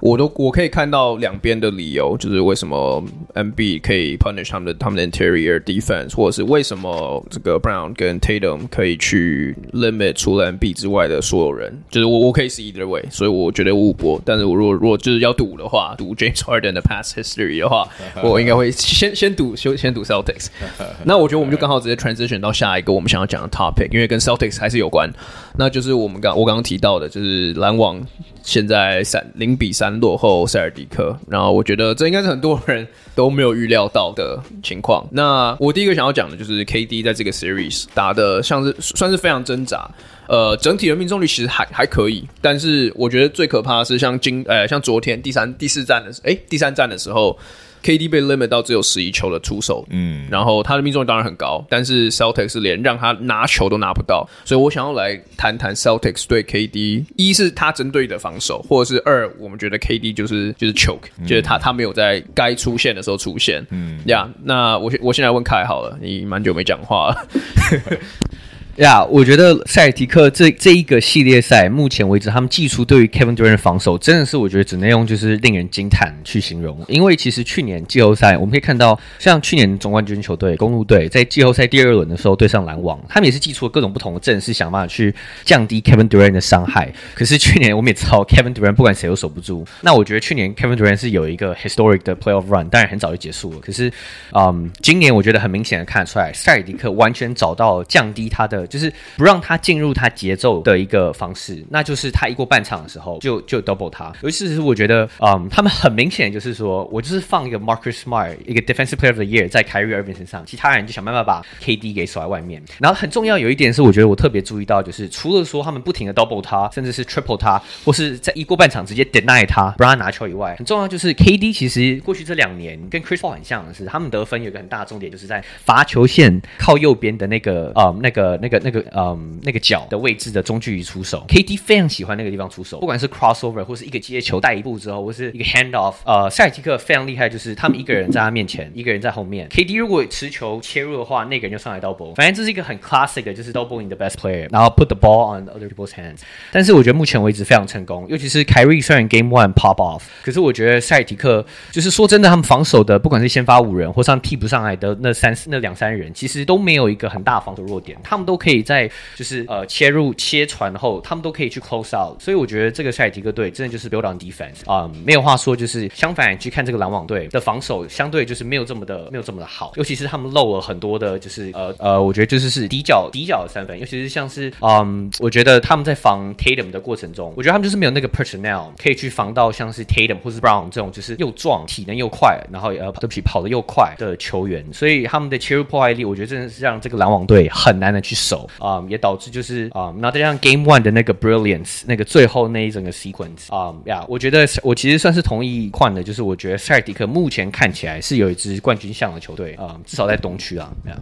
[0.00, 12.48] 我都我可以看到两边的理由，就是为什么 Embiid 可以 punish 他们的他们的 interior defense，或者是为什么这个 Brown 跟 Tatum 可以去 limit 除了 Embiid 之外的所有人，就是我我可以
[12.48, 14.20] see either way，所以我觉得五五波。
[14.24, 17.86] 但是我如果如果就是要赌的话，赌 James Harden 的 past history 的话，
[18.24, 20.46] 我应该会先先赌先先赌 Celtics。
[21.04, 25.10] 那我觉得我们就刚好直接 transition 到下一个我们想要讲的 topic，因为跟 Celtics 还是有关，
[25.56, 28.00] 那就是我们刚我刚刚提到的，就是篮网。
[28.42, 35.04] 现在三零比三落后塞尔迪克，然后我觉得这应该是很多人都没有预料到的情况。
[35.10, 39.90] 那我第一个想要讲的就是 KD 在这个 series 打的像是算是非常挣扎，
[40.28, 47.36] 呃，整体的命中率其实还还可以，但是我觉得最可怕的是像今呃像昨天第三第四站的时诶第三站的时候。
[47.82, 67.28] KD 被 limit 到只有十一球的出手，嗯，然后他的命中率当然很高，但是 Celtics 是连让他拿球都拿不到，所以我想要来谈谈 Celtics 对 KD，一是他针对的防守，或者是二我们觉得 KD 就是就是 choke，、嗯、就是他他没有在该出现的时候出现，嗯，呀，yeah, 那我我现在问凯好了，你蛮久没讲话了。
[68.80, 76.82] 呀我觉得塞尔提克这这一个系列赛，目前为止他们祭出对于 Kevin Durant 的防守，真的是我觉得只能用就是令人惊叹去形容。
[76.88, 85.14] 因为其实去年季后赛，我们可以看到，像去年总冠军球队公鹿队在季后赛第二轮的时候对上篮网，他们也是祭出了各种不同的阵式，想办法去
[85.44, 86.90] 降低 Kevin Durant 的伤害。
[87.14, 89.62] 可是去年我们也知道，Kevin Durant 不管谁都守不住。
[89.82, 93.58] 那我觉得去年 Kevin Durant 是有一个 historic 的 playoff run，当然很早就结束了。
[93.58, 93.92] 可是，
[94.32, 99.60] 嗯，今年我觉得很明显的看得出来，塞尔提克完全找到降低他的，就是不让他。
[99.60, 104.10] 进入他节奏的一个方式，那就是他一过半场的时候就就 double 他。
[104.22, 112.62] 尤其是我觉得，嗯，他们很明显就是说，我就是放一个 Marcus Smart 一个 Defensive Player of the Year 在 Kyrie Irving 身上，其他人就想办法把 KD 给甩在外面。
[112.78, 129.38] 然后很重要有一点是，我觉得我特别注意到，就是除了说他们不停的 double 他，甚至是 triple 他，或是在一过半场直接 deny 他，不让他拿球以外，很重要就是 KD 其实过去这两年跟 Chris Paul 很像的是，他们得分有一个很大的重点，就是在罚球线靠右边的那个，呃、那个那个那个，嗯。
[129.42, 135.94] 那个角的位置的中距离出手，KD 非常喜欢那个地方出手，不管是 crossover 或是一个接球带一步之后，或是一个 hand off。
[136.04, 139.48] 呃，塞尔提克非常厉害，就是他们一个人在他面前，一个人在后面。
[139.48, 142.14] KD 如果持球切入的话，那个人就上来 double。
[142.14, 146.18] 反正这是一个很 classic 的，就是 double in the best player，然后 put the ball on other people's hands。
[146.52, 159.60] 但是我觉得目前为止非常成功，尤其是凯瑞虽然 game one pop off，可是我觉得塞尔提克就是说真的，他们防守的不管是先发五人或上替补上来的那三那两三人，其实都没有一个很大防守弱点，他们都可以在就是呃。
[159.70, 165.54] 切入切传后，他们都可以去 close out，所以我觉得这个塞尔提克队真的就是 build on defense 啊、嗯，没有话说。
[165.54, 189.68] 就是相反，去看这个篮网队的防守，相对就是没有这么的没有这么的好，尤其是他们漏了很多的，就是呃呃，我觉得就是是底角底角的三分，尤其是像是嗯，我觉得他们在防 Tatum 的过程中，我觉得他们就是没有那个 personnel 可以去防到像是 Tatum 或是 Brown 这种就是又壮、体能又快，然后呃对不起跑得又快的球员，所以他们的切入破坏力，我觉得真的是让这个篮网队很难的去守啊、嗯，也导致就是。
[189.72, 200.96] 啊，那再加上 Game One 的那个 Brilliance，那个最后那一整个 Sequence，啊呀，我觉得我其实算是同意换的，就是我觉得塞尔迪克目前看起来是有一支冠军相的球队啊，至少在东区啊，呀，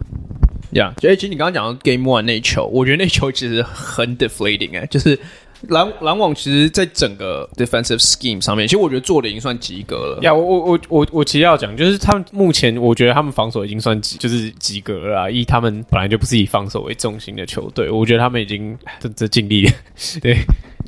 [0.73, 5.19] 呀，所以其实你刚刚讲到 Game One 那一球，我觉得那球其实很 deflating 哎，就是。
[5.67, 10.19] 篮篮网其实，在整个 defensive scheme 上面，其实我觉得做的已经算及格了。
[10.21, 15.29] 呀，我我我我我其实要讲，就是他们目前，我觉得他们防守已经算及，就是及格了啊。
[15.29, 19.71] 以他们本来就不是以防守为重心的球队，我觉得他们已经这这尽力了。
[20.21, 20.37] 对，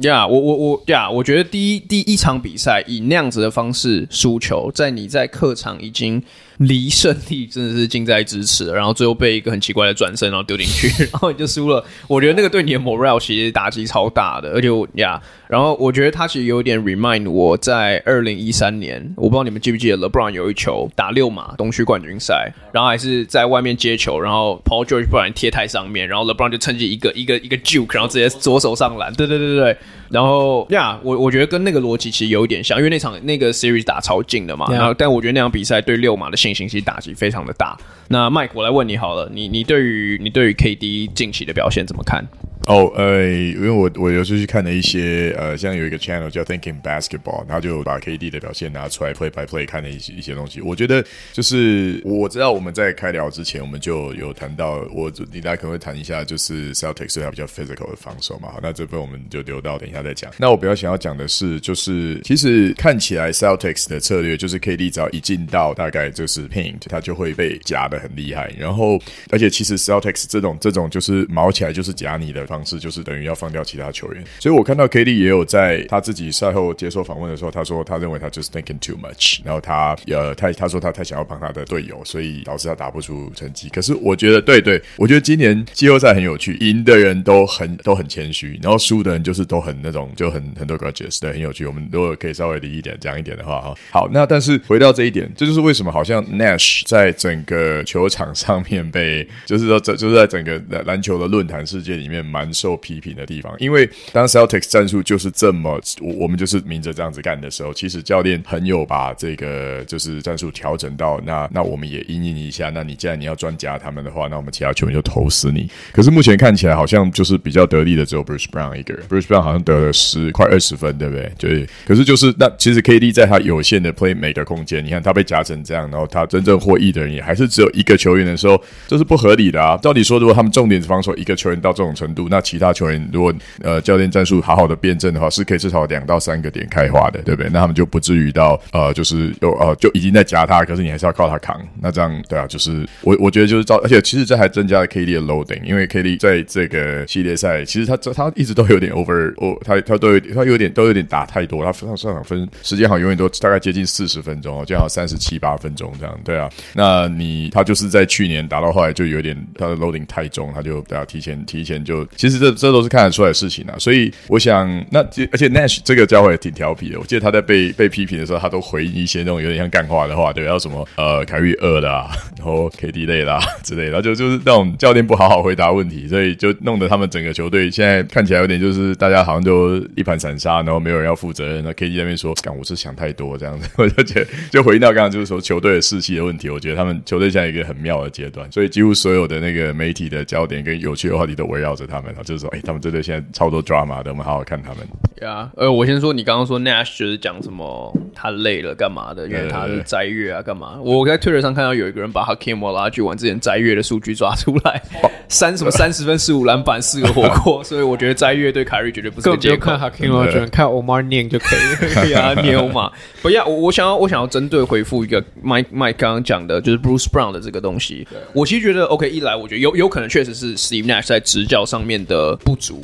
[0.03, 6.23] 呀，我我我呀，我觉得第一第一场比赛以那样子的方式输球，在你在客场已经。
[6.61, 11.83] 离胜利真的是近在咫尺，然后最后被一个很奇怪的转身，然后丢进去， 然后你就输了。
[12.07, 29.77] 我觉得那个对你的 morale 其实打击超大的，而且我呀，然后我觉得他其实有点 remind 我在二零一三年，我不知道你们记不记得 LeBron 有一球打六码东区冠军赛，然后还是在外面接球，然后 Paul George 不然贴太上面，然后 LeBron 就趁机一个一个一个 juke，然后直接左手上篮，对对对对对。
[30.11, 34.67] 然后呀，我我觉得跟那个逻辑其实有一点像，因为那场那个 series 打超近的嘛。
[34.69, 37.77] 然后，但我觉得那场比赛对六马的信心其实打击非常的大。
[38.09, 42.27] 那 Mike，我来问你好了，你你对于你对于 KD 近期的表现怎么看？
[42.67, 50.61] 哦，呃，因为我我有时候去看了一些，呃，像有一个 channel 叫 Thinking Basketball，他就把 KD 的表现拿出来 play by play 看了一些一些东西。
[50.61, 58.49] 我觉得就是我知道我们在开聊之前，我们就有谈到，我你大家可能会谈一下，就是 Celtics 是他比较 physical 的防守嘛。
[58.51, 60.31] 好，那这份我们就留到等一下再讲。
[60.37, 68.53] 那我比较想要讲的是，就是其实看起来 Celtics 的策略就是 KD 只要一进到大概就是 paint，他就会被夹得很厉害。
[68.57, 74.21] 然后，而且其实 Celtics 这种这种就是毛起来就是夹你的方式，就是等于要放掉其他球员。
[74.39, 83.69] 所以我看到 KD 也有在他自己赛后接受访问的时候，他说他认为他就是 thinking too much，然后他呃他他说他太想要帮他的队友，所以导致他打不出成绩。
[83.69, 91.65] 可是我觉得对对，我觉得今年季后赛很有趣，赢的人都很都很谦虚，然后输的人就是都很那种就很很多 grudges，对，很有趣。
[91.65, 115.69] 我们如果可以稍微离一点讲一点的话哈，好，那但是回到这一点，这就是为什么好像 Nash 在整个球场上面被，就是说这就是在整个篮球的论坛世界里面蛮难受批评的地方，因为当 Celtics 战术就是这么，我我们就是明着这样子干的时候，其实教练很有把这个就是战术调整到那那我们也因应一下，那你既然你要专夹他们的话，那我们其他球员就投死你。
[115.91, 121.31] 可是目前看起来好像就是比较得力的只有 Bruce Brown 一个人，Bruce Brown 好像得了十快二十分，对不对？
[121.37, 129.77] 就是，可是就是那其实 KD 在他有限的 play make 空间，你看他被夹成这样，然后他真正获益的人也还是只有一个球员的时候，这是不合理的啊！
[129.77, 137.49] 照理说，如果他们重点防守一个球员到这种程度，那其他球员如果呃教练战术好好的辩证的话，是可以至少两到三个点开花的，对不对？
[137.51, 164.99] 那他们就不至于到呃就是有呃就已经在夹他，可是你还是要靠他扛，那这样对啊，就是我我觉得就是照， 而且其实这还增加了 KD 的 loading，因为 KD 在这个系列赛其实他他一直都有点 over，哦，他他都有他有点都有点打太多，他上上场分时间好像永远都大概接近四十分钟哦，这样好三十七八分钟这样，对啊，那你他就是在去年打到后来就有点他的 loading 太重，他就大家提前提前就其实这这都是看得出来的事情啊，所以我想那
[165.31, 181.63] 而且 Nash 这个家伙也挺调皮的，我记得他在被被批评的时候，他都回应一些那种有点像干话的话，对，要什么呃凯瑞二的啊，然后 KD 类的啊之类的，就就是那种教练不好好回答问题，所以就弄得他们整个球队现在看起来有点就是大家好像就一盘散沙，然后没有人要负责任。
[181.63, 194.79] 那 KD 那边说，干我是想太多这样子， 我就觉就回应到刚刚就是说球队的士气的问题，我觉得他们球队现在一个很妙的阶段，所以几乎所有的那个媒体的焦点跟有趣的话题都围绕着他们啊，就是说，哎、欸，他们这队现在超多 drama 的，我们好好看他们。
[195.15, 200.79] 对啊，呃，我先说，你刚刚说 Nash 就是讲什么他累了干嘛的，因为他是斋月啊干嘛？
[200.81, 204.81] 我在 Twitter 上看到有一个人把 Hakeem Olajuwon 之前斋月的数据抓出来，
[205.27, 209.77] 三什么 三十分、十五篮板、四个火锅， 所以我觉得斋月对凯瑞绝对不是个借口。
[209.77, 212.91] 看 Hakeem Olajuwon，看 Omar Niang 就可以了，可以啊，念 Omar。
[213.21, 218.07] 不要，我我想要我想要针对回复一个 Mike Mike 刚刚讲的，就是 Bruce Brown 的这个东西。
[218.33, 222.81] 我其实觉得 OK，一来我觉得有有可能确实是 Steve Nash 在执教上面的不足，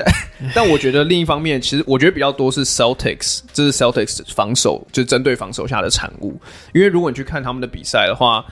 [0.54, 6.40] 但我觉得另一方面，其实我觉得比较多是 Celtics，这是 Celtics 防守，就针对防守下的产物。
[6.72, 8.44] 因为如果你去看他们的比赛的话，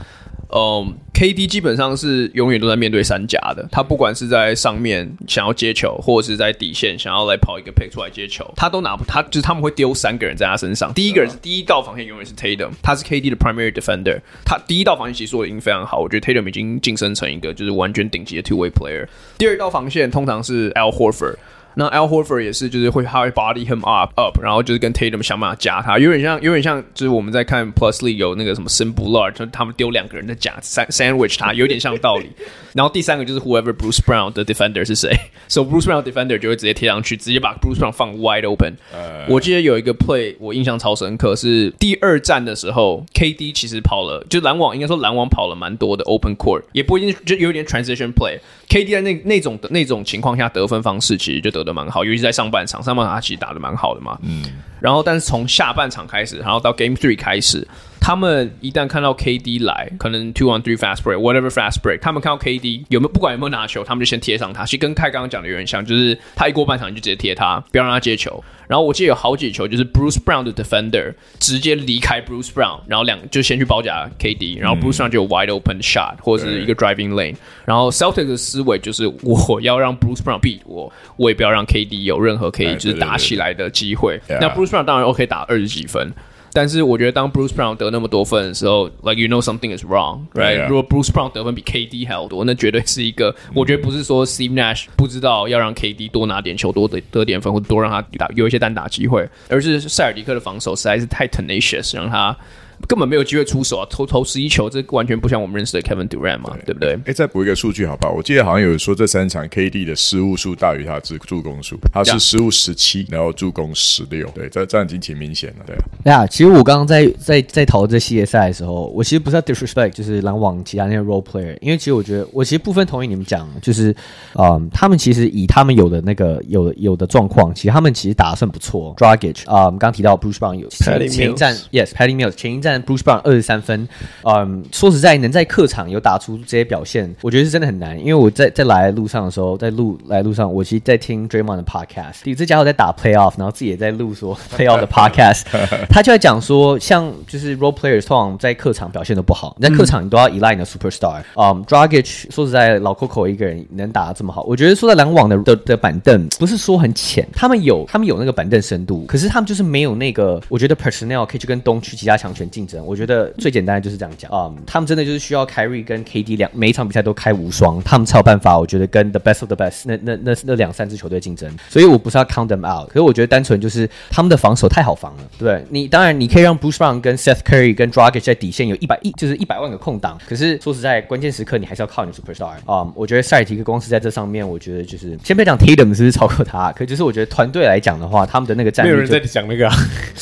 [0.50, 3.68] 嗯，KD 基本上是永远都在面对三夹的。
[3.70, 10.92] 他不管是在上面想要接球，或者是在底线想要来跑一个 pick 出来接球，他都拿不，他就是他们会丢三个人在他身上。
[10.94, 14.20] 第一个人是第一道防线，永远是 Tatum，他是 KD 的 primary defender。
[14.44, 19.06] 他第一道防线其实做的已经非常好，我觉得 Tatum 已经晋升成一个就是完全顶级的 two way player。
[19.36, 21.36] 第二道防线通常是 Al Horford。
[21.78, 31.38] 那 Al Horford 也是，就是会他会 body him up up，然后就是跟 Tatum 想办法夹他，有点像，有点像，就是我们在看 Plus League 有那个什么 Sim Bhullar，就是他们丢两个人在夹 sandwich
[31.38, 32.30] 他，有点像道理。
[32.74, 38.76] 然后第三个就是 Whoever Bruce Brown 的 defender 是谁，So Bruce Brown defender 就会直接贴上去，直接把 Bruce Brown 放 wide open。
[38.92, 48.40] Uh, 我记得有一个 play 我印象超深刻，是第二战的时候，KD 其实跑了，就篮网应该说篮网跑了蛮多的 open court，也不一定就有点 transition play。
[48.68, 54.18] KD 在那那种的那种情况下得分方式其实就得的蛮好，尤其在上半场，上半场他其实打的蛮好的嘛。
[54.22, 54.42] 嗯。
[54.80, 57.66] 然后，但是从下半场开始，然后到 Game Three 开始，
[58.00, 64.64] 他们一旦看到 KD 来，可能 Two on Three Fast Break，Whatever Fast Break，他们看到 KD 有没有不管有没有拿球，他们就先贴上他。
[64.64, 68.42] 其实跟凯刚刚讲的有点像，就是他一过半场就直接贴他，不要让他接球。
[68.68, 76.74] 然后我记得有好几球就是 Bruce Brown 的 Defender 直接离开 Bruce Brown，然后两就先去包夹 KD，然后 Bruce Brown 就有 Wide Open shot 或者是一个
[76.74, 77.34] Driving Lane。
[77.64, 84.20] 然后 Celtics 的思维就是我要让 Bruce Brown beat 我，我也不要让 KD 有任何可以就是打起来的机会。
[84.28, 86.12] 那 Bruce Brown 当然 OK 打二十几分。
[86.52, 90.66] 但是我觉得，当 Bruce Brown 得那么多分的时候，like you know something is wrong，right？
[90.68, 102.36] 如果 Bruce Brown 得分比 KD 还要多，那绝对是一个，我觉得不是说 Steve Nash 不知道要让 KD 多拿点球，多得得点分，或者多让他打有一些单打机会，而是塞尔迪克的防守实在是太 tenacious，让他
[102.86, 106.98] 根本没有机会出手啊，投投十一球，这完全不像我们认识的 Kevin Durant 嘛，对，对不对？
[107.06, 108.12] 哎，再补一个数据好不好？
[108.12, 116.22] 我记得好像有说这三场 KD 的失误数大于他的助攻数，他是失误十七，然后助攻十六，对，这这样已经挺明显了，对啊。
[116.22, 123.94] 呀，其实我刚刚在在在讨论这系列赛的时候，我其实不是要 disrespect，就是篮网其他那些 role player，因为其实我觉得我其实部分同意你们讲，就是
[124.34, 128.94] 嗯，他们其实以他们有的那个有有的状况，其实他们其实打得算不错。
[128.96, 133.88] Dragic 啊，我们刚提到 Bruce Brown 有前前一站，Yes，Patty Mills 前一战 Bruce Brown 二十三分，
[134.24, 137.98] 嗯，说实在能在客场有打出这些表现，我觉得是真的很难。
[137.98, 145.42] 因为我在在来路上的时候，在路来路上，我其实在听 Draymond 的 podcast，这家伙在打 Playoff，然后自己也在录说 Playoff 的 podcast，
[145.90, 162.84] 他就在讲说，像就是 role players 通常在客场表现都不好，你在客场你都要依赖你的 superstar，嗯，Dragic 说实在老 Coco 一个人能打得这么好，我觉得说在篮网的的的板凳不是说很浅，他们有他们有那个板凳深度，可是他们就是没有那个，我觉得 personnel 可以去跟东区其他强权竞争。
[162.84, 171.48] 我觉得最简单的就是这样讲，嗯，他们真的就是需要 Kyrie 跟 KD 两每一场比赛都开无双，他们才有办法，我觉得跟 the best of the best 那那那那两三支球队竞争。
[171.68, 182.92] 所以我不是要 count them out，可是我觉得单纯就是他们的防守太好防了，对，你当然你可以让 Bruce Brown 跟 Seth Curry 跟 Dragic 在底线有一百亿，就是一百万个空档，可是说实在，关键时刻你还是要靠你 superstar 啊、嗯。
[182.96, 189.74] 我觉得塞尔提克公司在这上面，我觉得就是先别讲 Tatum 是不是超过他， 可就是我觉得团队来讲的话，他们的那个战略，没有人在讲那个、啊，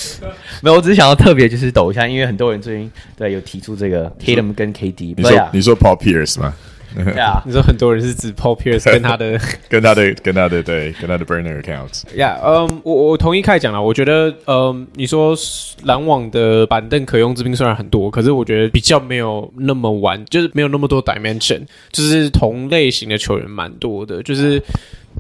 [0.63, 6.55] 没有，我只是想要特别就是抖一下，因为很多人最近对有提出这个 Tatum 跟 KD，你说你说，你说 Paul Pierce 吗？
[6.95, 12.05] 对啊， 你说很多人是指 Paul Pierce 跟他的 跟他的跟他的对跟他的 burner accounts。
[12.17, 15.37] Yeah，，嗯，我我同意开讲了，我觉得，嗯，你说
[15.83, 21.61] 篮网的板凳可用之兵虽然很多，可是我觉得比较没有那么完，就是没有那么多 dimension，
[21.93, 24.63] 就是同类型的球员蛮多的，就是。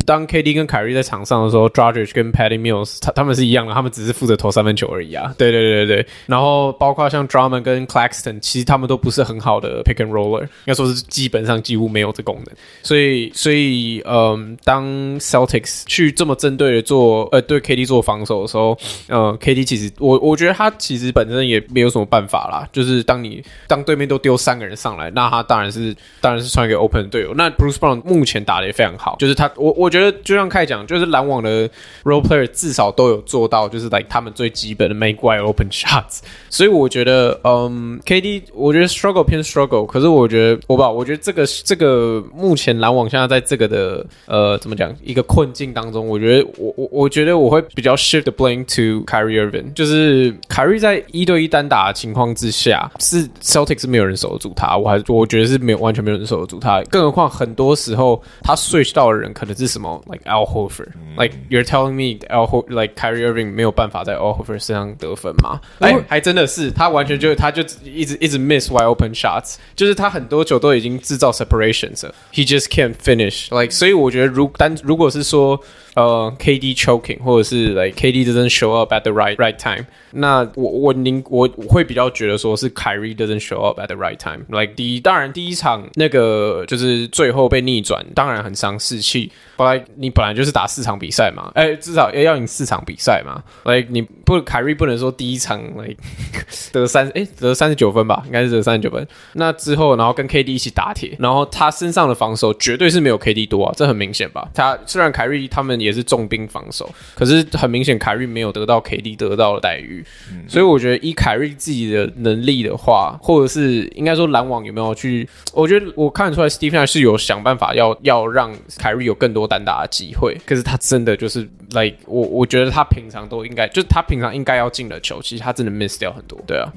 [0.05, 5.35] 当 KD 跟凯瑞在场上的时候，Dragic 跟 Patty Mills，他他们是一样的，他们只是负责投三分球而已啊。
[5.39, 6.07] 对对对对。
[6.27, 12.55] 然后包括像 Drummond 跟 Claxton，其实他们都不是很好的 pick and roller，应该说是基本上几乎没有这功能。
[12.83, 14.85] 所以所以嗯，当
[15.19, 18.77] Celtics 去这么针对的做呃对 KD 做防守的时候，
[19.09, 22.69] 呃，KD 其实我我觉得他其实本身也没有什么办法啦。
[22.71, 27.33] 就是当你当对面都丢三个人上来，那他当然是当然是传给 open 队友。
[27.35, 29.86] 那 Bruce Brown 目前打的也非常好，就是他我我。
[29.87, 31.68] 我觉得就像凯讲，就是篮网的
[32.03, 36.18] role player 至少都有做到，就是来他们最基本的 make wide open shots。
[36.51, 59.76] 所以我觉得，嗯，KD 我觉得 struggle 偏 struggle，可是我觉得我不知道，我觉得这个这个目前篮网现在在这个的呃怎么讲一个困境当中，我觉得我我我觉得我会比较 shift the blame to Kyrie Irving，就是凯瑞在一对一单打的情况之下，是 Celtics 是没有人守得住他，我还我觉得是没有完全没有人守得住他，更何况很多时候他 switch 到的人可能是。
[59.76, 60.02] 什么？
[60.08, 65.60] Like Al Horford？Like you're telling me Al Hor like Kyrie Irving 没有办法在 Al Horford 身上得分吗？
[65.80, 75.62] 哎、欸，还真的是，他完全就他就一直一直 miss wide open shots，就是他很多球都已经制造 separations 了，he just can't finish。Like 所以我觉得如单如果是说。
[75.94, 79.86] 呃、uh,，KD choking，或者是 like KD doesn't show up at the right right time。
[80.12, 89.34] 那我我宁我我会比较觉得说是 Kyrie doesn't show up at the right time。Like 第一，当然第一场那个就是最后被逆转，当然很伤士气。
[89.57, 93.43] 本来你本来就是打四场比赛嘛，哎，至少要要赢四场比赛嘛。
[93.65, 95.97] Like 你不 Kyrie 不能说第一场 like
[96.73, 99.07] 得三哎得三十九分吧，应该是得三十九分。
[99.33, 104.49] 那之后然后跟 KD 一起打铁，然后他身上的防守绝对是没有 KD 多啊，这很明显吧？
[104.55, 115.29] 他虽然 Kyrie 他们也是重兵防守，可是很明显，凯瑞没有得到 KD 得到的待遇，嗯、所以我觉得以凯瑞自己的能力的话，或者是应该说篮网有没有去？
[115.53, 121.41] 我觉得我看得出来 Nash 是有想办法要要让凯瑞有更多单打的机会，可是他真的就是
[121.71, 126.39] like 我我觉得他平常都应该，就是他平常应该要进的球，其实他真的 miss 掉很多。
[126.47, 126.69] 对啊，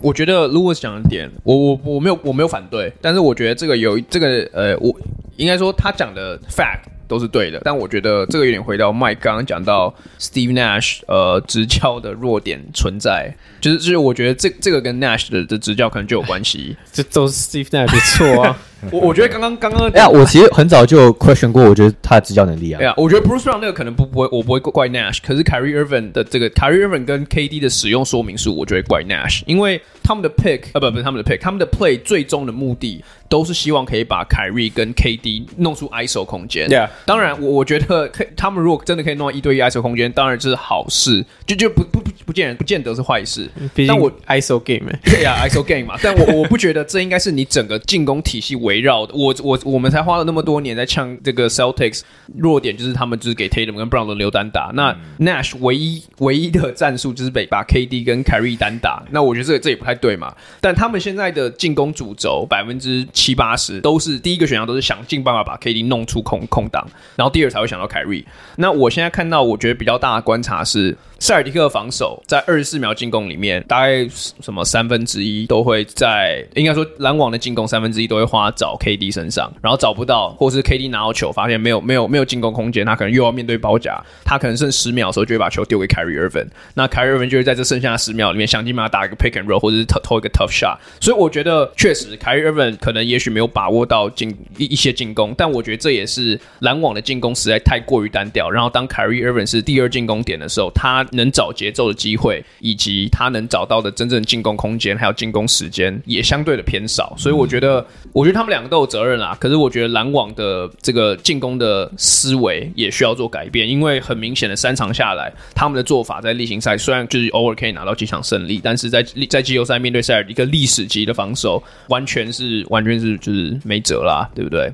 [0.00, 4.94] 我觉得如果讲的点，我我我没有我没有反对，但是我觉得这个有这个呃，我
[5.36, 6.80] 应该说他讲的 fact。
[7.10, 18.56] 都是对的，但我觉得这个有点回到 Mike 刚刚讲到 Steve Nash 呃执教的弱点存在，就是就是我觉得这这个跟 Nash 的的执教可能就有关系， 这都是 Steve Nash 的错啊。
[18.92, 22.78] 我我觉得刚刚刚刚哎呀，我其实很早就 question 过，我觉得他的执教能力啊。
[22.78, 31.30] 对啊，我觉得 Bruce Brown 那个可能不不会，我不会怪 Nash，可是 Kyrie Irving 的这个 Kyrie Irving 跟 KD 的使用说明书，我就会怪 Nash，因为他们的 pick 啊不不是他们的
[31.30, 36.68] pick，他们的 play 最终的目的都是希望可以把 Kyrie 跟 KD 弄出 ISO 空间。
[36.68, 43.48] 对啊，当然我我觉得可他们如果真的可以弄到一对一 ISO 空间，当然这是好事，就就不不不不见不见得是坏事。
[43.86, 49.12] 但我 ISO game 对呀 ISO game 嘛，但我我不觉得这应该是你整个进攻体系唯围绕的。
[49.14, 52.02] 我我我们才花了那么多年在呛这个 Celtics
[52.36, 54.70] 弱点，就是他们就是给 Tatum 跟 Brown 轮流单打。
[54.74, 59.02] 那 Nash 唯一唯一的战术就是被把 KD 跟 Kyrie 单打。
[59.10, 60.32] 那我觉得这个这也不太对嘛。
[60.60, 68.24] 但他们现在的进攻主轴百分之七八十都是第一个选项，都是想尽办法把 KD 弄出空空档，然后第二才会想到 Kyrie。
[68.56, 70.96] 那我现在看到，我觉得比较大的观察是。
[71.20, 92.16] 塞尔迪克防守在二十四秒进攻里面，大概什么三分之一都会在，应该说篮网的进攻三分之一都会花找 KD 身上，然后找不到，或是 KD 拿到球发现没有没有没有进攻空间，他可能又要面对包夹，他可能剩十秒的时候就会把球丢给 Kyrie Irving，那 Kyrie Irving 就会在这剩下的十秒里面想尽办法打一个 pick and roll 或者是投投一个 tough shot，所以我觉得确实
[92.16, 109.36] Kyrie Irving 可能也许没有把握到进一一些进攻，但我觉得这也是篮网的进攻实在太过于单调，然后当 Kyrie Irving 是第二进攻点的时候，他能找节奏的机会以及他能找到的真正进攻空间，还有进攻时间也相对的偏少，所以我觉得，我觉得他们两个都有责任啦。
[109.40, 124.70] 可是我觉得篮网的这个进攻的思维也需要做改变，因为很明显的三场下来，他们的做法在例行赛虽然就是偶尔可以拿到几场胜利，但是在在季后赛面对塞尔一个历史级的防守，完全是完全是就是没辙啦，对不对？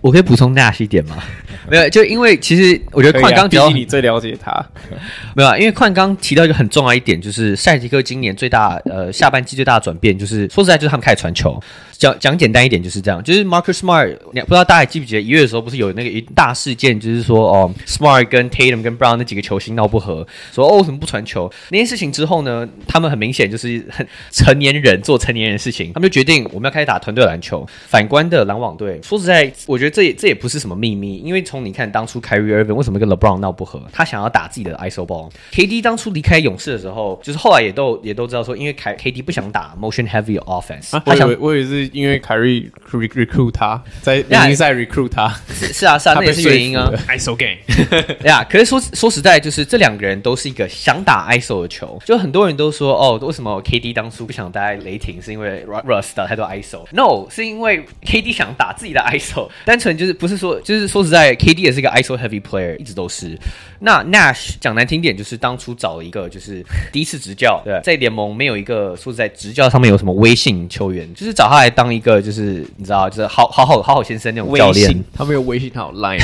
[0.00, 1.16] 我可以补充 Nash 一点吗？
[1.70, 4.52] 没有，就因为其实我觉得矿刚提到，啊你最了解他，
[5.36, 11.62] 没有啊，因为矿刚提到一个很重要一点，就是塞尔提克今年最大呃下半季最大的转变，就是说实在，就是他们开始传球。
[12.00, 21.52] 讲讲简单一点就是这样，就是 Marcus Smart，不知道大家还记不记得一月的时候不是有那个一大事件，就是说哦，Smart 跟 Tatum 跟 Brown 那几个球星闹不和，说哦为什么不传球？
[21.68, 27.68] 那件事情之后呢，他们很明显就是很成年人做成年人的事情，他们就决定我们要开始打团队篮球。
[27.86, 35.30] 反观的篮网队，说实在，我觉得这也这也不是什么秘密，因为从你看当初 Kyrie Irving 为什么跟 LeBron 闹不和，他想要打自己的 ISO ball。
[35.52, 41.89] KD 当初离开勇士的时候，就是后来也都也都知道说，因为凯 KD 不想打 motion heavy offense，、啊、他想我也是。
[41.92, 46.90] 因为凯瑞 recruit 他在例行赛 recruit 他，是是啊是啊，那也是原因啊。
[47.08, 47.56] ISO game，
[48.24, 52.00] 呀，可是说说实在，就是这两个人都是一个想打 ISO 的球。
[52.04, 59.48] 就很多人都说，哦，为什么 KD 当初不想待雷霆，是因为 Russ 打太多 ISO？No，是因为 KD 想打自己的 ISO。
[59.64, 63.38] 单纯就是不是说，就是说实在，KD 也是一个 ISO heavy player，一直都是。
[63.80, 75.02] 那 Nash 讲难听点，就是当初找了一个就是第一次执教，对，在联盟没有一个说实在执教上面有什么威信球员，就是找他来当一个就是你知道，就是好好好好好先生那种教练。
[75.14, 76.20] 他没有微信，他有 line。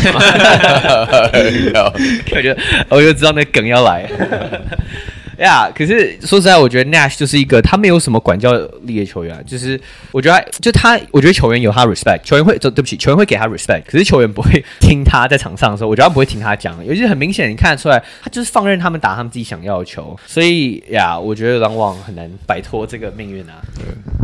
[2.31, 4.07] 我觉得我就知道那梗要来。
[5.39, 9.79] 呀，yeah, 可是说实在，我觉得 Nash 就是一个他没有什么管教力的球员，啊就是
[10.13, 23.61] 我觉得就他，我觉得球员有他 respect，球员会，对不起，球员会给他 respect，可是球员不会听他在场上的时候，我觉得他不会听他讲，尤其是很明显，你看得出来，他就是放任他们打他们自己想要的球，所以呀，我觉得篮网很难摆脱这个命运啊。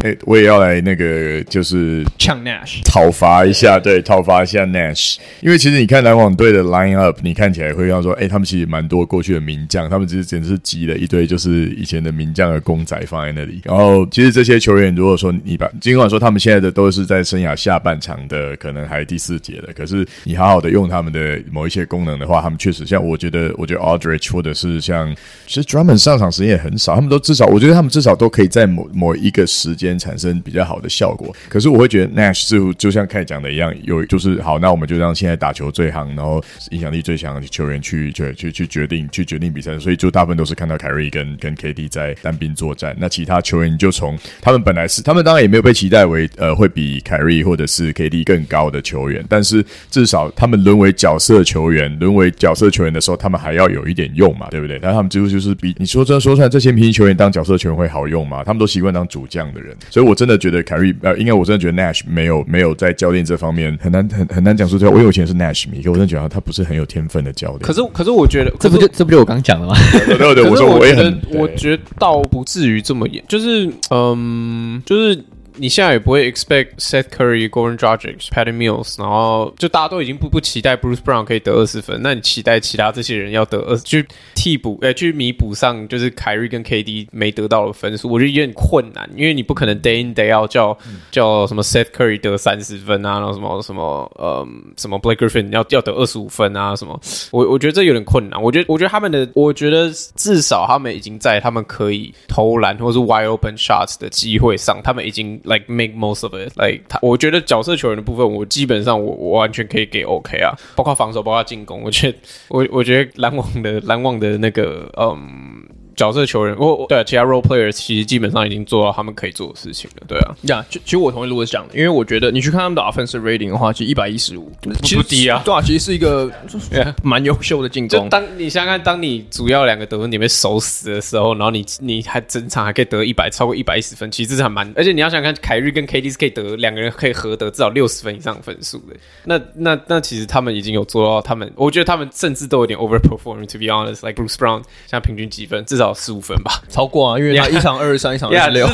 [0.00, 10.96] 对，哎，我也要来那个就是呛 Nash，讨伐一下，对，讨伐一下 Nash，因为其实你看篮网队的 line up，你看起来会要说，哎，他们其实蛮多过去的名将，他们其实简直是急了。
[11.02, 25.12] 一堆就是以前的名将的公仔放在那里，然后其实这些球员，如果说你把尽管说他们现在的都是在生涯下半场的，可能还第四节的，可是你好好的用他们的某一些功能的话，他们确实像我觉得，我觉得 Aldridge 或者是像
[25.48, 31.34] 其实 Drummond 上场时间也很少，他们都至少我觉得他们至少都可以在某某一个时间产生比较好的效果。
[31.48, 36.40] 可是我会觉得 Nash 就就像凯讲的一样，有就是好，那我们就让现在打球最行，然后
[36.70, 40.91] 影响力最强的球员去去去去决定去决定比赛，所以就大部分都是看到凯。
[41.10, 54.78] 跟跟 KD 在单兵作战，那其他球员就从他们本来是他们当然也没有被期待为呃会比凯瑞或者是 KD 更高的球员，但是至少他们沦为角色球员，沦为角色球员的时候，他们还要有一点用嘛，对不对？
[54.80, 58.42] 但他们几乎就是比你说真的说出来，这些明星球员当角色球员会好用吗？
[58.44, 64.92] 他们都习惯当主将的人，所以我真的觉得凯瑞呃，应该我真的觉得 Nash 没有没有在教练这方面很难很很难讲出这个。
[64.92, 67.60] 我以前是 Nash 迷，可我真的觉得他不是很有天分的教练。
[67.60, 69.74] 可是可是我觉得这不就这不就我刚讲的吗？
[70.06, 71.38] 对对对，我说我我觉得。
[71.38, 75.24] 我觉得倒不至于这么严，就是嗯，就是。
[75.56, 90.76] 你现在也不会 expect Seth Curry、Goran Dragic、Patty Mills，然后就大家都已经不不期待 Bruce Brown 可以得二十分，那你期待其他这些人要得二去替补，呃，去弥补上就是凯瑞跟 KD 没得到的分数，我觉得有点困难，因为你不可能 day in day out 叫、
[91.10, 94.46] 叫什么 Seth Curry 得三十分啊，然后什么什么呃
[94.78, 96.98] 什么 Blake Griffin 要要得二十五分啊什么，
[97.30, 105.40] 我我觉得这有点困难，我觉得我觉得他们的，我觉得至少他们已经在他们可以投篮或是 wide open shots 的机会上，他们已经。
[105.44, 106.52] Like make most of it.
[106.56, 111.82] Like 他，我觉得角色球员的部分，我基本上我我完全可以给 OK 啊，包括防守，包括进攻。
[111.82, 112.18] 我觉得
[112.48, 115.64] 我我觉得篮网的篮网的那个嗯。
[115.96, 120.06] 角色球员，我我对其他 role players 其实基本上已经做到他们可以做的事情了。
[120.08, 124.50] 对啊，呀，就其实我同意 Louis 讲的，因为我觉得你去看他们的 offensive rating 的话，其实一百一十五，
[124.82, 126.30] 其实不低啊，对啊，其实是一个
[127.02, 128.00] 蛮优秀的进攻。
[128.02, 138.96] 就当你想想看，当你主要两个得分点被守死的时候，然后你你还整场还可以得一百，超过一百一十分，其实这是还蛮，而且你要想想看，凯瑞跟 KD 是可以得两个人可以合得至少六十分以上的分数的。
[139.24, 143.42] 那那那其实他们已经有做到，他们我觉得他们甚至都有点 overperforming。
[143.52, 145.64] To be honest，like Bruce Brown，像平均积分？
[145.64, 148.68] 至少十五分吧，超过啊，因为他一场二十三， 一场二十六，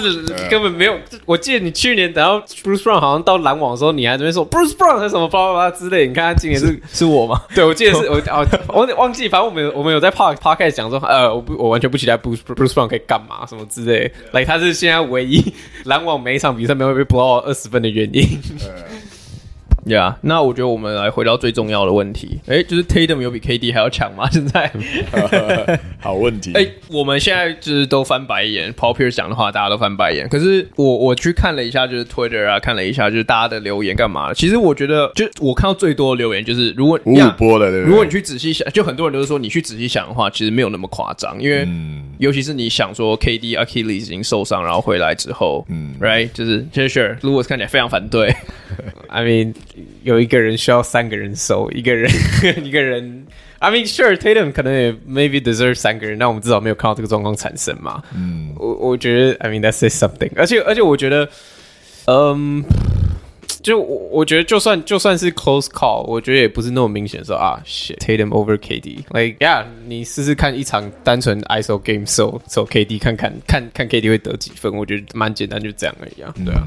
[0.50, 0.98] 根本没有。
[1.24, 6.08] 我记得你去年等到 Bruce Brown 好像到篮网的时候，你还在那边说 Bruce Brown 是什么巴拉巴拉之类。
[6.08, 7.40] 你看他今年是是我吗？
[7.54, 14.10] 对，我记得是我 哦，我忘记，反正我们有我们有在 Park Podcast 讲说，呃，我不我完全不期待 Bruce Bruce Brown 可以干嘛什么之类。
[14.32, 15.54] Like 他是现在唯一
[15.84, 18.40] 篮网每一场比赛没有被 blow 二十分的原因。
[19.88, 24.28] 呀，yeah, 那我觉得我们来回到最重要的问题，哎、欸，就是 Tatum 有比 KD 还要强吗？
[24.32, 24.70] 现在，
[26.00, 26.52] 好问题。
[26.54, 30.28] 哎、欸，我们现在就是都翻白眼，Paul Pierce 讲的话大家都翻白眼。
[30.28, 34.32] 可是我我去看了一下，就是 Twitter 啊，看了一下就是大家的留言干嘛？
[34.34, 37.80] 其实我觉得，就我看到最多的留言就是，如果五五波的，对？
[37.80, 48.34] 如果你去仔细想，就很多人都是说，你去仔细想的话，其实没有那么夸张，因为、嗯、尤其是你想说 KD Achilles 已经受伤，然后回来之后，嗯，Right，就是其实 Sure，如果看起来非常反对，
[49.08, 49.54] I mean。
[50.02, 52.10] 有一个人需要三个人收，一个人
[52.64, 53.26] 一个人。
[53.60, 58.00] I mean, sure, Tatum 可能也 maybe deserve 三个人，但我们至少没有看到这个状况产生嘛。
[58.14, 60.30] 嗯，我我觉得，I mean, that says something。
[60.36, 61.28] 而且而且，我觉得，
[62.06, 62.62] 嗯，
[63.60, 68.98] 就我我觉得，就算就算是 close call，我觉得也不是那么明显说啊，shit，Tatum over KD。
[69.10, 74.72] Like, yeah，你试试看一场单纯 ISO game，守守 KD，看看看看 KD 会得几分。
[74.72, 76.32] 我觉得蛮简单，就这样而已啊。
[76.44, 76.62] 对啊。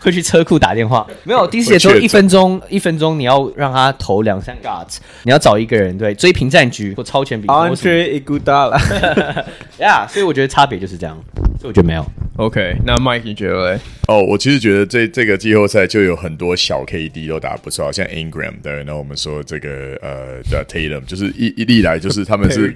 [0.00, 1.06] 会去车库打电话？
[1.24, 4.86] 没有，第四节都一分钟，一分钟你要让他投两三个，
[5.24, 7.54] 你要找一个人对追平战局或超前比赛。
[7.54, 9.44] Andre Iguodala
[9.78, 11.16] 呀， 所以我觉得差别就是这样，
[11.58, 12.04] 所以我觉得没有。
[12.38, 13.80] OK，那 Mike 你觉得嘞？
[14.06, 22.72] 哦，我其实觉得这这个季后赛就有很多小 KD 都打得不错，像 Ingram 对，那我们说这个呃叫 Tatum，就是一一历来就是他们是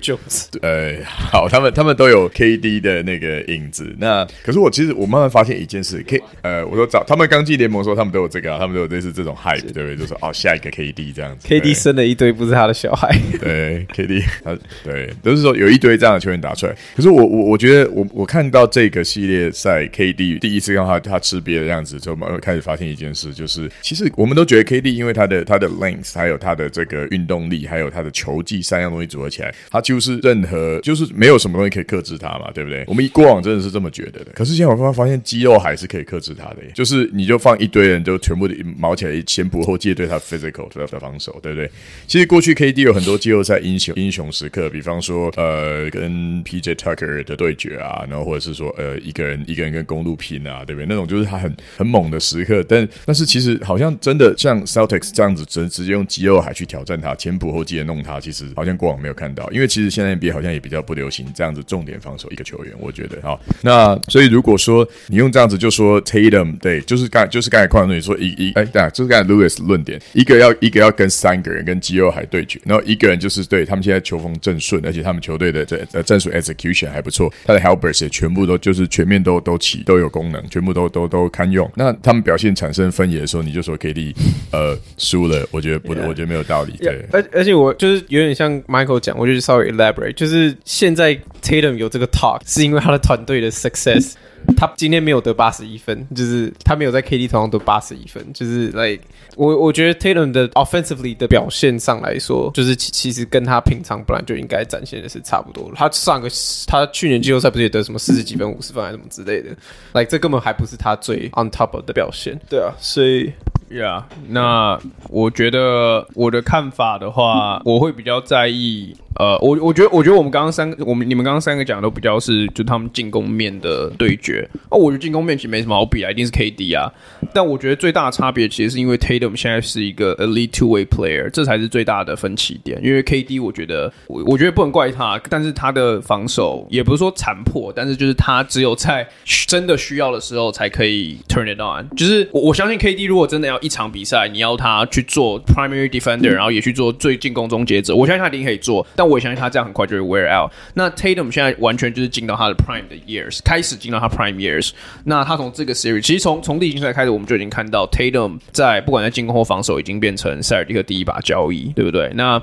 [0.63, 3.95] 呃 好，他们他们都有 KD 的那个影子。
[4.01, 9.97] 那可是我其实我慢慢发现一件事，K 呃，我说找他们刚进联盟的时候，他们都有这个、啊，他们都有类似这种 hype，对不对？
[9.97, 16.75] 就说哦，下一个 KD 这样子，KD 生了一堆不是他的小孩， 对 KD，他对都是说有一堆这样的球员打出来。
[16.97, 19.52] 可是我我我觉得我我看到这个系列。
[19.53, 32.85] 在 KD 第一次看他他吃瘪的样子之后，我们开始发现一件事，就是其实我们都觉得 KD 因为他的他的 length，还有他的这个运动力，还有他的球技三样东西组合起来，他就是任何就是没有什么东西可以克制他嘛，对不对？
[32.87, 34.33] 我们过往真的是这么觉得的。
[34.35, 41.71] 可是现在我刚刚发现肌肉还是可以克制他的，就是你就放一堆人就全部的毛起来前仆后继对他 physical 的防守，对不对？
[42.07, 49.42] 其实过去 KD 有很多季后赛英雄英雄时刻，比方说呃跟 PJ Tucker 的对决啊，然后或者是说呃一个人。
[49.47, 50.87] 一个人跟公路拼啊，对不对？
[50.89, 59.51] 那种就是他很很猛的时刻，但但是其实好像真的像 Celtics 这样子直直接用肌肉海去挑战他，前仆后继的弄他，其实好像过往没有看到。
[59.51, 63.41] 因为其实现在 NBA 好像也比较不流行这样子重点防守一个球员，我觉得好。
[63.63, 79.32] 那所以如果说你用这样子就说 Tatum 对，就是刚就是刚才矿哥你说一一哎，对啊，就是刚才 Louis 论点，一个要一个要跟三个人跟肌肉海对决，然后一个人就是对他们现在球风正顺，而且他们球队的这呃战术 execution 还不错，他的 helpers 也全部都就是全面都。
[79.33, 81.71] 都都起，都有功能，全部都都都堪用。
[81.75, 84.15] 那他们表现产生分野的时候，你就说 KD
[84.51, 86.07] 呃输了，我觉得不，yeah.
[86.09, 86.77] 我觉得没有道理。
[86.79, 94.15] 对，而而且我就是有点像 Michael 讲，我就是稍微 elaborate，就是现在 Tatum 有这个 talk 是因为他的团队的 success。
[94.57, 99.03] 他今天没有得八十一分，就是他没有在 KD 头上得八十一分，就是 like
[99.37, 105.71] 我我觉得 Tatum 的 offensively 的表现上来说，就是其其实跟他平常本来就应该展现的是差不多。
[105.75, 106.29] 他上个
[106.67, 109.51] 他去年季后赛不是也得什么四十几分、五十分还是什么之类的
[109.95, 112.39] ，like 这根本还不是他最 on top of 的表现。
[112.49, 113.33] 对啊，所以。
[113.71, 114.79] Yeah，那
[115.09, 118.95] 我觉得我的看法的话，我会比较在意。
[119.19, 124.49] 呃，我我觉得，我觉得我们刚刚三个，我们你们刚刚三个讲的都比较是就他们进攻面的对决。
[124.71, 126.91] 哦，我觉得进攻面其实没什么好比啊，一定是 KD 啊。
[127.33, 132.81] 但我觉得最大的差别其实是因为 Tatum 现在是一个 elite two way player，这才是最大的分歧点。
[132.83, 139.07] 因为 KD 我觉得，我我觉得不能怪他，但是他的防守也不是说残破，但是就是他只有在
[139.47, 141.89] 真的需要的时候才可以 turn it on。
[141.97, 148.87] 就是我我相信 KD 如果真的要一场比赛，你要他去做 primary defender，然后也去做最进攻终结者，我相信他一定可以做。
[148.97, 150.49] 但那我也相信他这样很快就会 wear out。
[150.75, 154.71] 那 Tatum 现在完全就是进到他的 prime 的 years，开始进到他 prime years。
[155.07, 162.13] 那他从这个 series，其实从从例行赛开始，我们就已经看到 Tatum 在不管在进攻或防守，已经变成塞尔蒂克第一把交易，对不对？
[162.15, 162.41] 那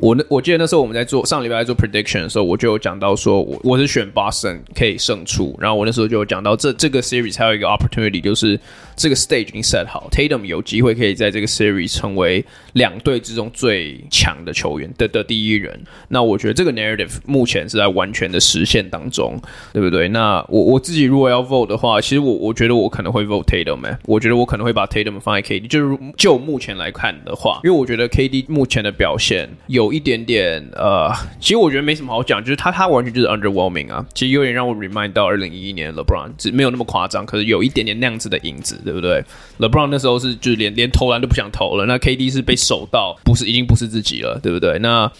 [0.00, 5.56] 我那我记得那时候我们在做上礼拜在做 prediction 的时候，我就有讲到说，我我是选 Boston 可以胜出。
[5.58, 8.58] 然后我那时候就有讲到这这个 series 还有一个 opportunity，就是
[8.94, 15.78] 这个 stage 已经 set 好，Tatum 有机会可以在这个 series 成为两队之中最强的球员的的第一人。
[16.08, 19.40] 那我觉得这个 narrative 目前是在完全的实现当中，
[19.72, 20.08] 对不对？
[20.08, 29.48] 那我我自己如果要 vote 的话，其实我我觉得我可能会 vote Tatum，欸，我觉得我可能会把 Tatum 放在 KD，就是就目前来看的话，因为我觉得 KD 目前的表现。
[29.76, 39.22] 有一点点呃，其实我觉得没什么好讲，就是他他完全就是 underwhelming 啊，其实有点让我 remind 到二零一一年 LeBron，只没有那么夸张，可是有一点点那样子的影子，对不对
[39.58, 44.78] ？LeBron 那时候是就是连连投篮都不想投了，那 KD 是被守到不是已经不是自己了，对不对？
[44.78, 45.10] 那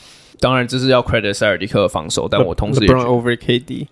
[0.40, 3.86] 当然这是要 credit 塞尔迪克的防守，但我同时也 LeBron over KD，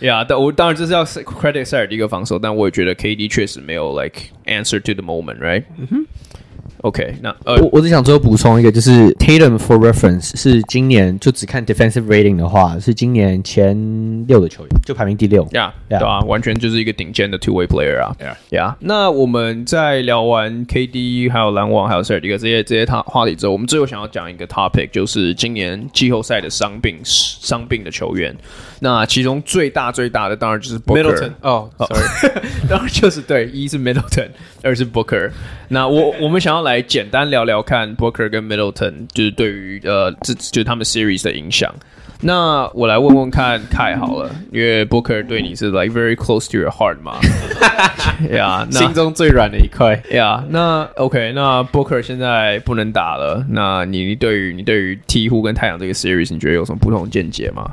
[0.00, 5.64] 呀， 但我当然这是要 credit 塞尔迪克防守，但我也觉得 KD 确实没有 like answer to the moment，right？
[5.78, 6.06] 嗯哼。
[6.82, 15.46] OK，那呃，我我只想最后补充一个，就是 Tatum for reference 是今年就只看 defensive rating 的话，是今年前六的球员，就排名第六。
[15.52, 18.14] 呀、yeah, yeah.，对啊，完全就是一个顶尖的 two way player 啊。
[18.20, 28.36] 呀呀，那我们在聊完 KD 还有篮网还有塞尔迪克这些这些他话题之后，我们最后想要讲一个 topic，就是今年季后赛的伤病伤病的球员。
[28.80, 32.02] 那其中最大最大的当然就是 Booker 哦、oh,，sorry，
[32.68, 34.30] 当然就是对，一是 Middleton，
[34.62, 35.30] 二是 Booker。
[35.68, 41.70] 那我我们想要来来简单聊聊看 booker 跟 middleton 就是对于呃这就是他们 series 的影响。
[42.22, 47.18] 那我来问问看凯好了因为 booker 对你是 like very close to your heart 嘛。
[48.70, 50.02] 心中最软的一块。
[50.12, 57.70] 呀那 ok 那 booker 现在不能打了那你对于你对于 t 鹕跟太阳这个 series 你觉得有什么不同见解吗？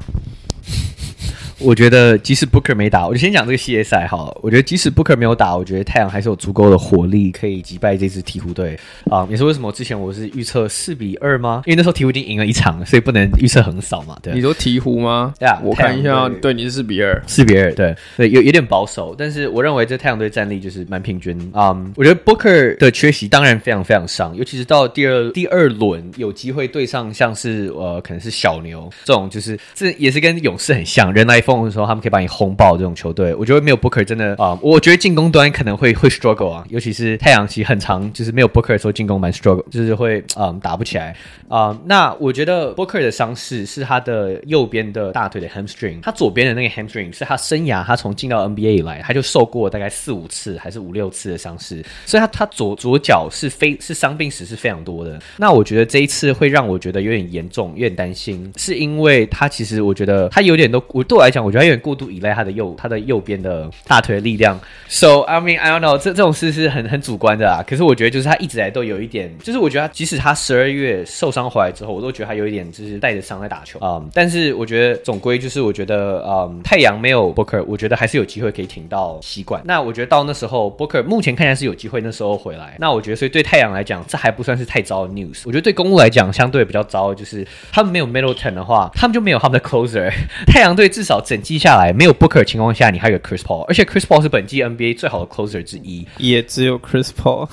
[1.59, 4.37] 我觉得即使 Booker 没打，我就先讲这个系列赛好了。
[4.41, 8.79] 我觉得即使 Booker 没有打，我觉得太阳还是有足够的火力可以击败这支鹈鹕队
[9.09, 9.27] 啊。
[9.29, 11.61] 也是为什么之前我是预测四比二吗？
[11.65, 14.17] 因为那时候鹈鹕已经赢了一场了，所以不能预测横扫嘛。
[14.21, 15.33] 对，你说鹈鹕吗？
[15.37, 21.73] 对啊，我看一下，对，对你是四比二，四比二，对对，有有点保守，但是我认为这太阳队战力就是蛮平均啊。
[21.73, 32.29] Um, 我觉得 Booker 的缺席当然非常非常伤，尤其是到第二第二轮有机会对上像是呃可能是小牛这种，就是这也是跟勇士很像，人来疯的时候他们可以把你。
[32.29, 41.07] 轰爆这种球队，我觉得没有 Booker 真的啊、呃，我觉得进攻端可能会会 struggle 啊，尤其是太阳其实很长，就是没有 Booker 的时候进攻蛮 struggle，就是会嗯、呃、打不起来
[41.47, 41.79] 啊、呃。
[41.85, 55.19] 那我觉得 Booker 的伤势是他的右边的大腿的 hamstring，他左边的那个 hamstring 是他生涯他从进到 NBA 以来他就受过大概四五次还是五六次的伤势，所以他他左左脚是非是伤病史是非常多的。
[55.35, 67.63] 那我觉得这一次会让我觉得有点严重，有点担心，是因为他其实我觉得他有点都我对我来讲，我觉得有点过度依赖他的右他的右边的大腿的力量，so I mean I don't know，这这种事是很很主观的啊。
[67.67, 79.61] 可是我觉得就是他一直来都有一点，就是我觉得他即使他十二月受伤回来之后，我都觉得他有一点就是带着伤在打球啊、但是我觉得总归就是我觉得嗯、太阳没有 Booker，我觉得还是有机会可以挺到西冠。
[79.65, 82.75] 那我觉得到那时候 Booker 目前看起来是有机会那时候回来。
[82.79, 85.43] 那我觉得所以对太阳来讲，这还不算是太糟的 news。
[85.45, 90.11] 我觉得对公鹿来讲相对比较糟，就是他们没有 Middleton 的话，他们就没有他们的 closer。
[90.47, 97.47] 太阳队至少整季下来没有 Booker 情况下，你还有 Chris Paul，而且 Chris Paul 是本季 NBA 最好的 closer 之一，也只有 Chris Paul。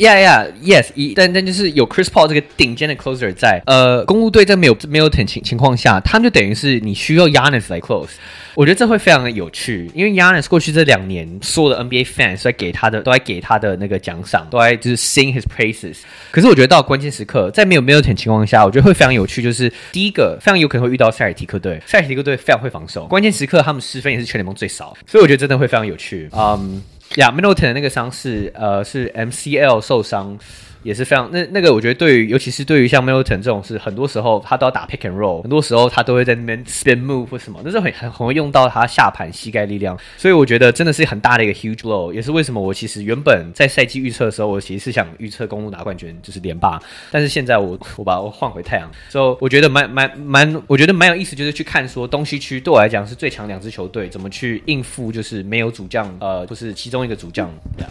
[0.00, 0.88] Yeah, yeah, yes。
[0.94, 8.12] 一但但就是有 Chris Paul 这个顶尖的 closer 在，呃，公鹿队在没有没有等情情况下，他们就等于是你需要 Giannis 来 close。
[8.54, 15.98] 我觉得这会非常的有趣，因为 Giannis 过去这两年，所有的 NBA fans 都在给他的，都在给他的那个奖赏，都在就是 sing his praises。
[16.30, 26.28] 可是我觉得到关键时刻，在没有 Milton 情况下，我觉得会非常有趣，就是第一个非常有可能会遇到塞尔提克队，塞尔提克队非常会防守，关键时刻他们失分也是全联盟最少，所以我觉得真的会非常有趣。
[26.32, 26.82] 嗯，
[27.16, 30.38] 呀，Middleton 的那个伤是，呃，是 MCL 受伤。
[30.82, 57.90] 也是非常那那个，我觉得对于尤其是对于像 Milton 这种是很多时候他都要打 pick and roll，很多时候他都会在那边 spin move 或什么，那是很很很会用到他下盘膝盖力量，所以我觉得真的是很大的一个 huge blow，也是为什么我其实原本在赛季预测的时候，我其实是想预测公路拿冠军，就是连霸，但是现在我我把我换回太阳，所以我觉得蛮蛮蛮，我觉得蛮有意思，就是去看说东西区对我来讲是最强两支球队怎么去应付，就是没有主将，呃，不是其中一个主将这样。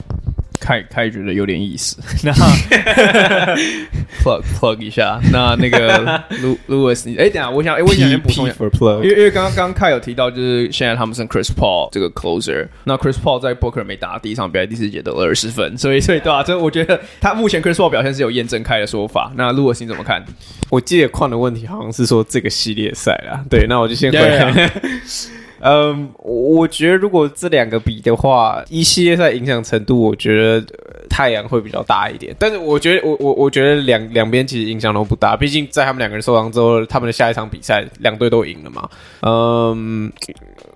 [0.60, 2.32] 开开觉得有点意思， 那
[4.22, 6.05] plug plug 一下，那那个
[6.68, 19.32] Louis，哎，等下，我想，哎，我想先补充一下因为因为刚刚刚凯有提到，就是现在他们是 Chris Paul 这个 closer，那 Chris Paul 在 Booker 没打第一场比赛第四节得了二十分，所以所以对啊，这我觉得他目前 Chris Paul 表现是有验证开的说法。
[19.36, 20.24] 那 Louis 你怎么看？
[20.70, 24.51] 我记得矿的问题好像是说这个系列赛啦，对，那我就先回来。
[24.51, 25.28] Yeah, yeah.
[25.62, 30.66] 嗯，我觉得如果这两个比的话，一系列赛影响程度，我觉得
[31.10, 32.36] 太阳会比较大一点。
[32.39, 38.89] 但是我觉得，我我我觉得两两边其实影响都不大，毕竟在他们两个人受伤之后，他们的下一场比赛两队都赢了嘛。
[39.22, 40.12] 嗯。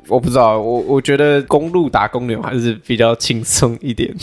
[0.09, 4.13] 我不知道，我我觉得公路打公牛还是比较轻松一点。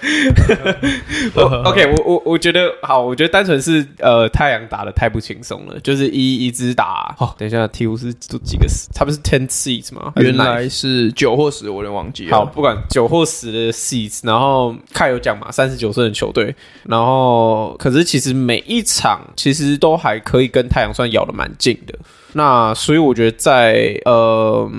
[1.64, 7.14] OK，我我我觉得好，我觉得单纯是呃太阳打的太不轻松了，就是一一直打。
[7.18, 8.66] 哦，等一下鹈鹕是都几个？
[8.94, 10.12] 他不是 ten seeds 吗？
[10.16, 12.36] 原来是九或十，我有点忘记了。
[12.36, 21.94] 好，不管九或十的 seeds，然后看有讲嘛，三十九胜的球队，然后可是其实每一场其实都还可以跟太阳算咬得蛮近的。
[22.32, 24.70] 那所以我觉得在呃，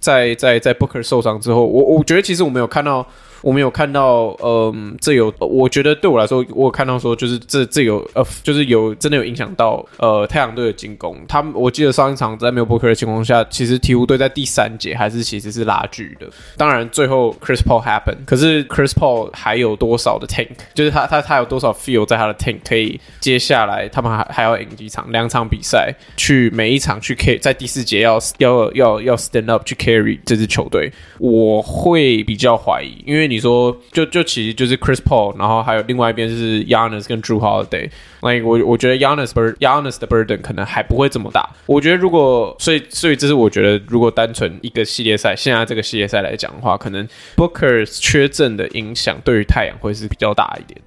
[0.00, 3.06] 在在在 Booker 受伤之后，我我觉得其实我没有看到。
[3.42, 11.16] 我没有看到，嗯，这有，我觉得对我来说，我有看到说，就是这这有，呃，就是有真的有影响到，呃，太阳队的进攻。
[11.26, 16.28] 他们我记得上一场在没有 Booker 的情况下，其实鹈鹕队在第三节还是其实是拉锯的。
[16.56, 30.16] 当然最后 Chris Paul happen，可是 Chris Paul 还有多少的 tank，就是他他他有多少 feel 在他的 tank 可以接下来他们还还要赢几场，两场比赛去每一场去可以在第四节要要要要 stand up 去 carry
[30.24, 33.31] 这支球队，我会比较怀疑，因为。
[33.32, 37.90] 你说就就其实就是 Chris Paul，然后还有另外一边是 Yanis 跟 Drew Holiday。
[38.20, 41.48] 那我我觉得 Yanis bur Yanis 的 burden 可能还不会这么大。
[41.64, 50.80] 我觉得如果所以所以这是我觉得如果单纯一个系列赛，现在这个系列赛来讲的话，可能 Booker 缺阵的影响对于太阳会是比较大一点。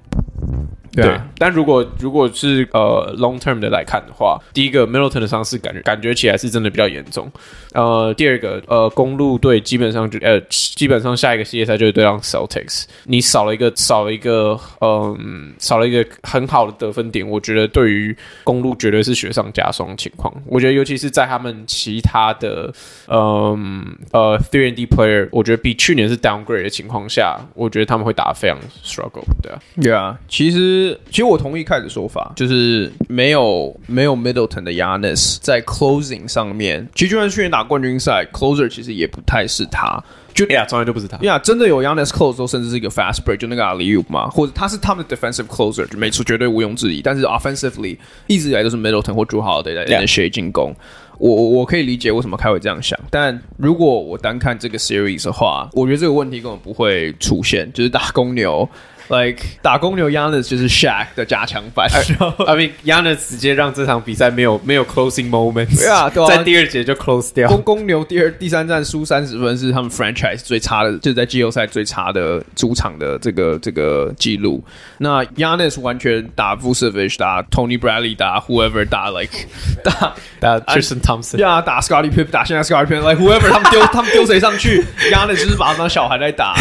[0.95, 7.29] 对，对，但如果如果是呃 long term 的来看的话，第一个 Middleton 的伤势感觉感觉起来是真的比较严重。
[7.73, 18.15] 呃，第二个呃公路队基本上就呃基本上下一个系列赛就是对上 Celtics，你少了一个少了一个嗯少了一个很好的得分点，我觉得对于
[18.45, 20.33] 公路绝对是雪上加霜的情况。
[20.45, 22.73] 我觉得尤其是在他们其他的
[23.07, 29.25] 嗯呃 three and D player，我觉得比去年是 downgrade 的情况下，我觉得他们会打得非常 struggle。
[29.41, 30.84] 对啊，对啊，其实。
[31.09, 41.17] 其实我同意凯的说法，就是没有没有 Middleton 的 Giannis 在 closing 上面，其实就算去年打冠军赛，closer 其实也不太是他，就呀，从来就不是他。
[41.19, 47.01] 呀，真的有 Giannis close 都甚至是一个 fast break，就那个 alley-oop 嘛，或者他是他们的 defensive closer，就没错，绝对毋庸置疑。
[47.01, 50.73] 但是 offensively 一直以来都是 Middleton 或 Jrue Holiday 在在 shade 进攻。
[51.17, 58.67] 我我可以理解为什么凯会这样想，但如果我单看这个 series 的话，我觉得这个问题根本不会出现，就是打公牛。
[59.07, 61.87] Like 打公牛，Giannis 就是 Shaq 的加强版。
[61.91, 67.47] I mean Giannis 直接让这场比赛没有没有 closing moments，对啊，在第二节就 close 掉。
[67.47, 74.63] 公公牛第二第三战输三十分是他们 franchise 最差的，就是在季后赛最差的主场的这个这个记录。
[74.97, 79.37] 那 Giannis 完全打 Vucevic，打 Tony Bradley，打 whoever，打 like
[79.83, 86.55] 打打 Tristan Thompson，呀，打 Scottie Pippen，打现在 Scottie Pippen，like whoever，他们丢他们丢谁上去，Giannis 就是把他当小孩在打。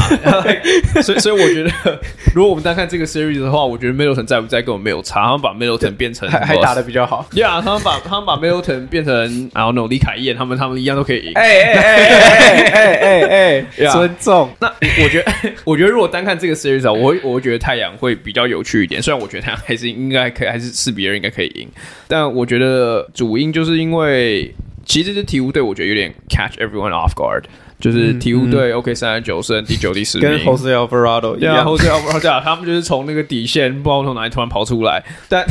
[1.02, 2.00] 所以所以我觉得。
[2.34, 5.26] 如果我们单看这个 series 的话，我觉得 Middleton 在不在根本没有差。
[5.26, 7.24] 他们把 Middleton 变成还还打得比较好。
[7.32, 9.14] Yeah，他们把他们把 Middleton 变成
[9.52, 11.32] I don't know 李凯燕，他们他们一样都可以赢。
[11.36, 14.50] 哎哎哎哎哎哎， 尊重。
[14.58, 14.66] 那
[15.04, 15.32] 我觉得，
[15.64, 19.00] 我觉得如果单看这个 series 啊，我会我会觉得太阳会比较有趣一点。
[19.00, 21.68] 虽然我觉得太阳还是应该可以，还是是别人应该可以赢。
[22.08, 24.52] 但我觉得主因就是因为
[24.84, 27.44] 其实这支鹈鹕队，我觉得有点 catch everyone off guard。
[27.78, 35.44] 就是鹈鹕队 OK 三十九胜，第九、第十名，跟 Jose Alvarado 对啊，Jose Alvarado 他们就是从那个底线不知道从哪里突然跑出来，但。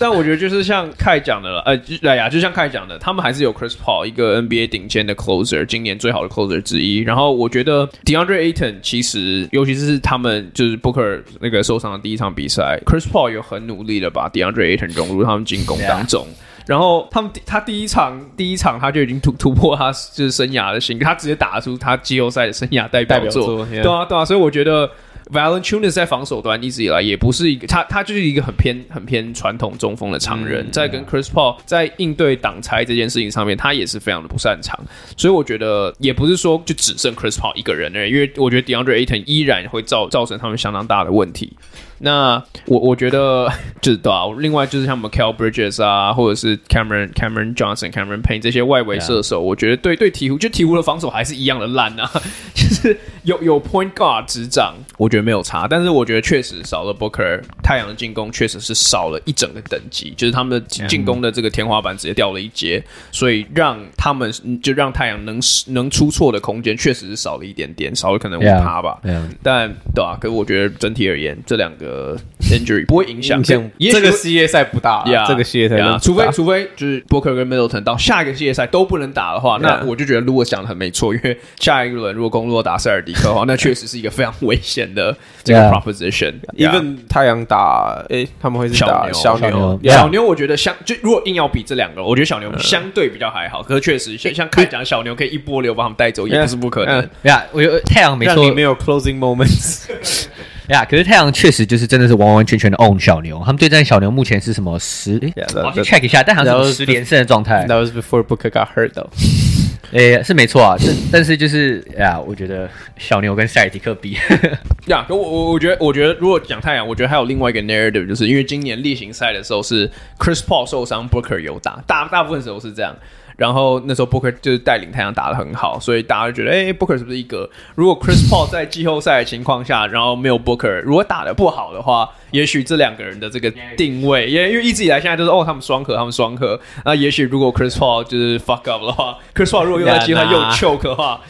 [0.00, 6.98] 但我觉得就是像凯讲的了，呃，哎呀，就像凯讲的，他们还是有 Chris Paul 一个 NBA 顶尖的 closer，今年最好的 closer 之一。
[6.98, 16.24] 然后我觉得 DeAndre Ayton 其实，尤其是他们就是 Booker 那个受伤的第一场比赛，Chris Paul 有很努力的把 DeAndre Ayton 融入他们进攻当中。
[16.24, 16.44] Yeah.
[16.68, 24.88] 然后他们他第一场第一场他就已经突 突破他就是生涯的新，他直接打出他季后赛的生涯代表作，对啊对啊，所以我觉得。
[25.30, 34.74] Valanciunas 在防守端一直以来也不是一个他，他就是一个很偏很偏传统中锋的常人，嗯、在跟 Chris Paul 在应对挡拆这件事情上面，他也是非常的不擅长。
[35.18, 41.52] 所以我觉得也不是说就只剩 Chris Paul 一个人而已，因为我觉得 DeAndre Ayton 依然会造造成他们相当大的问题。
[42.00, 43.48] 那我我觉得
[43.80, 52.08] 就是对啊，另外就是像 Mikal Bridges 啊，或者是 Cameron Cameron Johnson、Cameron Payne 这些外围射手.我觉得对对鹈鹕就鹈鹕的防守还是一样的烂啊，
[52.54, 62.80] 就是有有 Point Guard 执掌，我觉得没有差，但是我觉得确实少了 Booker，太阳的进攻确实是少了一整个等级，就是他们的进攻的这个天花板直接掉了一截，
[63.10, 64.32] 所以让他们
[64.62, 69.16] 就让太阳能能出错的空间确实是少了一点点，少了可能五趴吧，Yeah.
[69.16, 69.22] Yeah.
[69.42, 71.87] 但对啊，可是我觉得整体而言这两个。
[71.88, 72.14] 呃
[72.50, 73.58] ，injury 不会影响，这
[74.00, 86.34] 个系列赛不大呀，这个系列赛呀，除非除非就是 Booker 跟 Middleton 到下一个系列赛都不能打的话，那我就觉得如果讲的很没错，因为下一轮如果公鹿打塞尔迪克的话，那确实是一个非常危险的这个 proposition。
[86.56, 90.22] Even 太阳打，哎，他们会是打小牛，小牛。
[90.22, 97.08] 我觉得相就如果硬要比这两个，我觉得小牛相对比较还好，可是确实像像开讲小牛可以一波流把他们带走，也不是不可能。
[97.22, 99.86] 呀，我觉得太阳没错，没有 closing moments。
[100.68, 105.18] 呀，可是太阳确实就是真的是完完全全的 own 小牛，他们对战小牛目前是什么十？
[105.36, 107.66] 哎，我去 check 一下，但好像是十连胜的状态。
[107.66, 109.08] That was before Booker got hurt though。
[109.90, 114.18] 哎，是没错啊，但但是就是呀，我觉得小牛跟塞尔提克比，
[114.88, 122.94] 呀，可我我我觉得我觉得如果讲太阳，我觉得还有另外一个 narrative，就是因为今年例行赛的时候是 Chris Paul 受伤，Booker 有打，大大部分时候是这样。
[123.38, 127.48] 然后那时候 Booker 就是带领太阳打的很好，所以大家就觉得，哎，Booker 是不是一个？
[127.74, 132.10] 如果 Chris Paul 在季后赛的情况下，然后没有 Booker，如果打的不好的话。
[132.30, 136.58] 也许这两个人的这个定位，也因为一直以来现在都是哦，他们双核，他们双核。
[136.84, 141.20] 那也许如果 Chris Paul 就是 fuck up 的话， Chris Paul 如果用在机会又 choke 的话，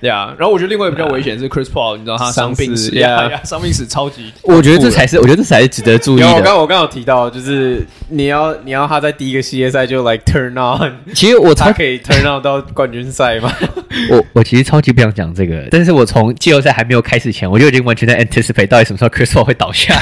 [0.00, 0.34] 对啊。
[0.38, 4.32] 然后我觉得另外一个比较危险是 Chris Paul，你知道他伤病史，呀呀，伤病史超级。
[4.42, 6.32] 我觉得这才是，我觉得这才是值得注意的。
[6.34, 13.52] 我刚我刚有提到，就是你要你要他在第一个系列赛就 like turn on，其实我他可以 turn on 到冠军赛吗？
[14.10, 19.94] 我我其实超级不想讲这个，但是我从季后赛还没有开始前，我就已经完全在 anticipate 到底什么时候 Chris Paul 会倒下。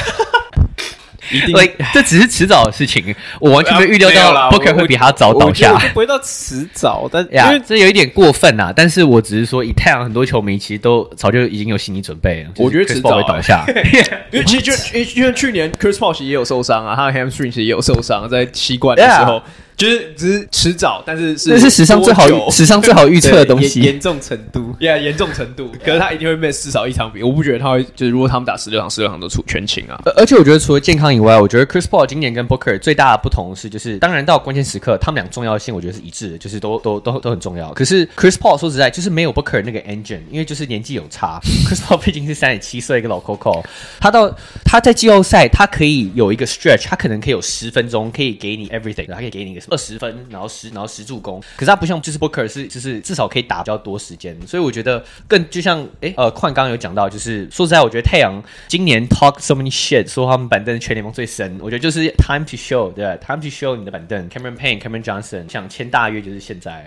[1.31, 1.55] 一定，
[1.93, 5.77] 这只是迟早的事情，我完全没预料到 Booker 会比他早倒下。
[5.93, 8.73] 不会到迟早，但因为这有一点过分呐。
[8.75, 12.49] 但是我只是说，以太阳很多球迷其实都早就已经有心理准备了。
[12.57, 13.65] 我觉得迟早会倒下，
[14.31, 14.73] 因为其实就
[15.15, 19.41] 因为去年 Chris Paul 也有受伤啊，他的 hamstring 其实也有受伤，在七冠的时候。
[19.79, 25.71] 就是只是迟早，但是是这是史上最好史上最好预测的东西，严重程度，yeah，严重程度。
[25.85, 27.81] 可是他一定会 miss 至少一场比，我不觉得他会。
[27.95, 29.97] 就是如果他们打十六场，十六场都出全勤啊。
[30.17, 37.71] 而且我觉得除了健康以外，我觉得 Chris Paul 今年跟 Booker 最大的不同是，就是当然到关键时刻，他们俩重要性我觉得是一致的，就是都都都都很重要。
[37.73, 41.39] 可是 Chris Paul 说实在，就是没有 Booker 那个 engine，因为就是年纪有差。
[41.67, 43.63] Chris Paul 毕竟是三十七岁一个老 Coco，
[44.01, 44.29] 他到
[44.65, 50.49] 他在季后赛，他可以有一个 stretch，他可能可以有十分钟可以给你 everything，他可以给你一个二十分，然后。
[50.49, 66.85] 十，然后十助攻，可是他不像就是 Booker 是就是至少可以打比较多时间，所以我觉得更就像哎呃，矿刚刚有讲到，就是说实在，我觉得太阳今年 talk so many shit，说他们板凳全联盟最深，我觉得就是 time to show，对吧？time to show 你的板凳，Cameron Payne，Cameron Johnson，想签大约就是现在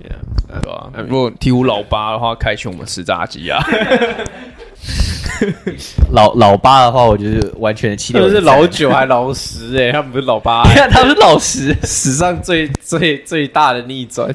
[0.00, 0.90] ，yeah, 对吧？
[1.06, 3.62] 如果鹈鹕老八的话，开启我们吃炸鸡啊。
[6.12, 14.32] 老老八的话，我就是完全的七六是老九还老十哎、欸，他们不是老八、 他们是老十， 史上最最最大的逆转。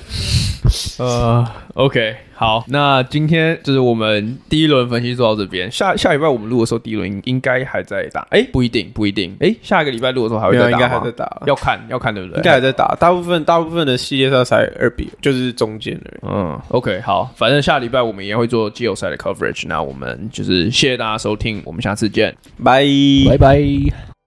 [0.97, 1.45] 呃
[1.75, 2.15] ，OK。
[2.39, 5.69] 好，那今天就是我们第一轮分析做到这边。
[5.69, 8.25] 下下礼拜我们录的时候，第一轮应该还在打。
[8.29, 9.35] 哎，不一定，不一定。
[9.41, 10.71] 哎，下一个礼拜录的时候还会再打？
[10.71, 12.37] 应该还在打，要看，要看，对不对？
[12.37, 12.95] 应该还在打。
[12.97, 16.11] 大部分大部分的系列赛才二比，就是中间的。
[16.21, 19.67] 嗯，OK，好，反正下礼拜我们也会做季后赛的 coverage。
[19.67, 22.33] 那我们就是谢谢大家收听，我们下次见，
[22.63, 22.85] 拜
[23.27, 24.18] 拜拜。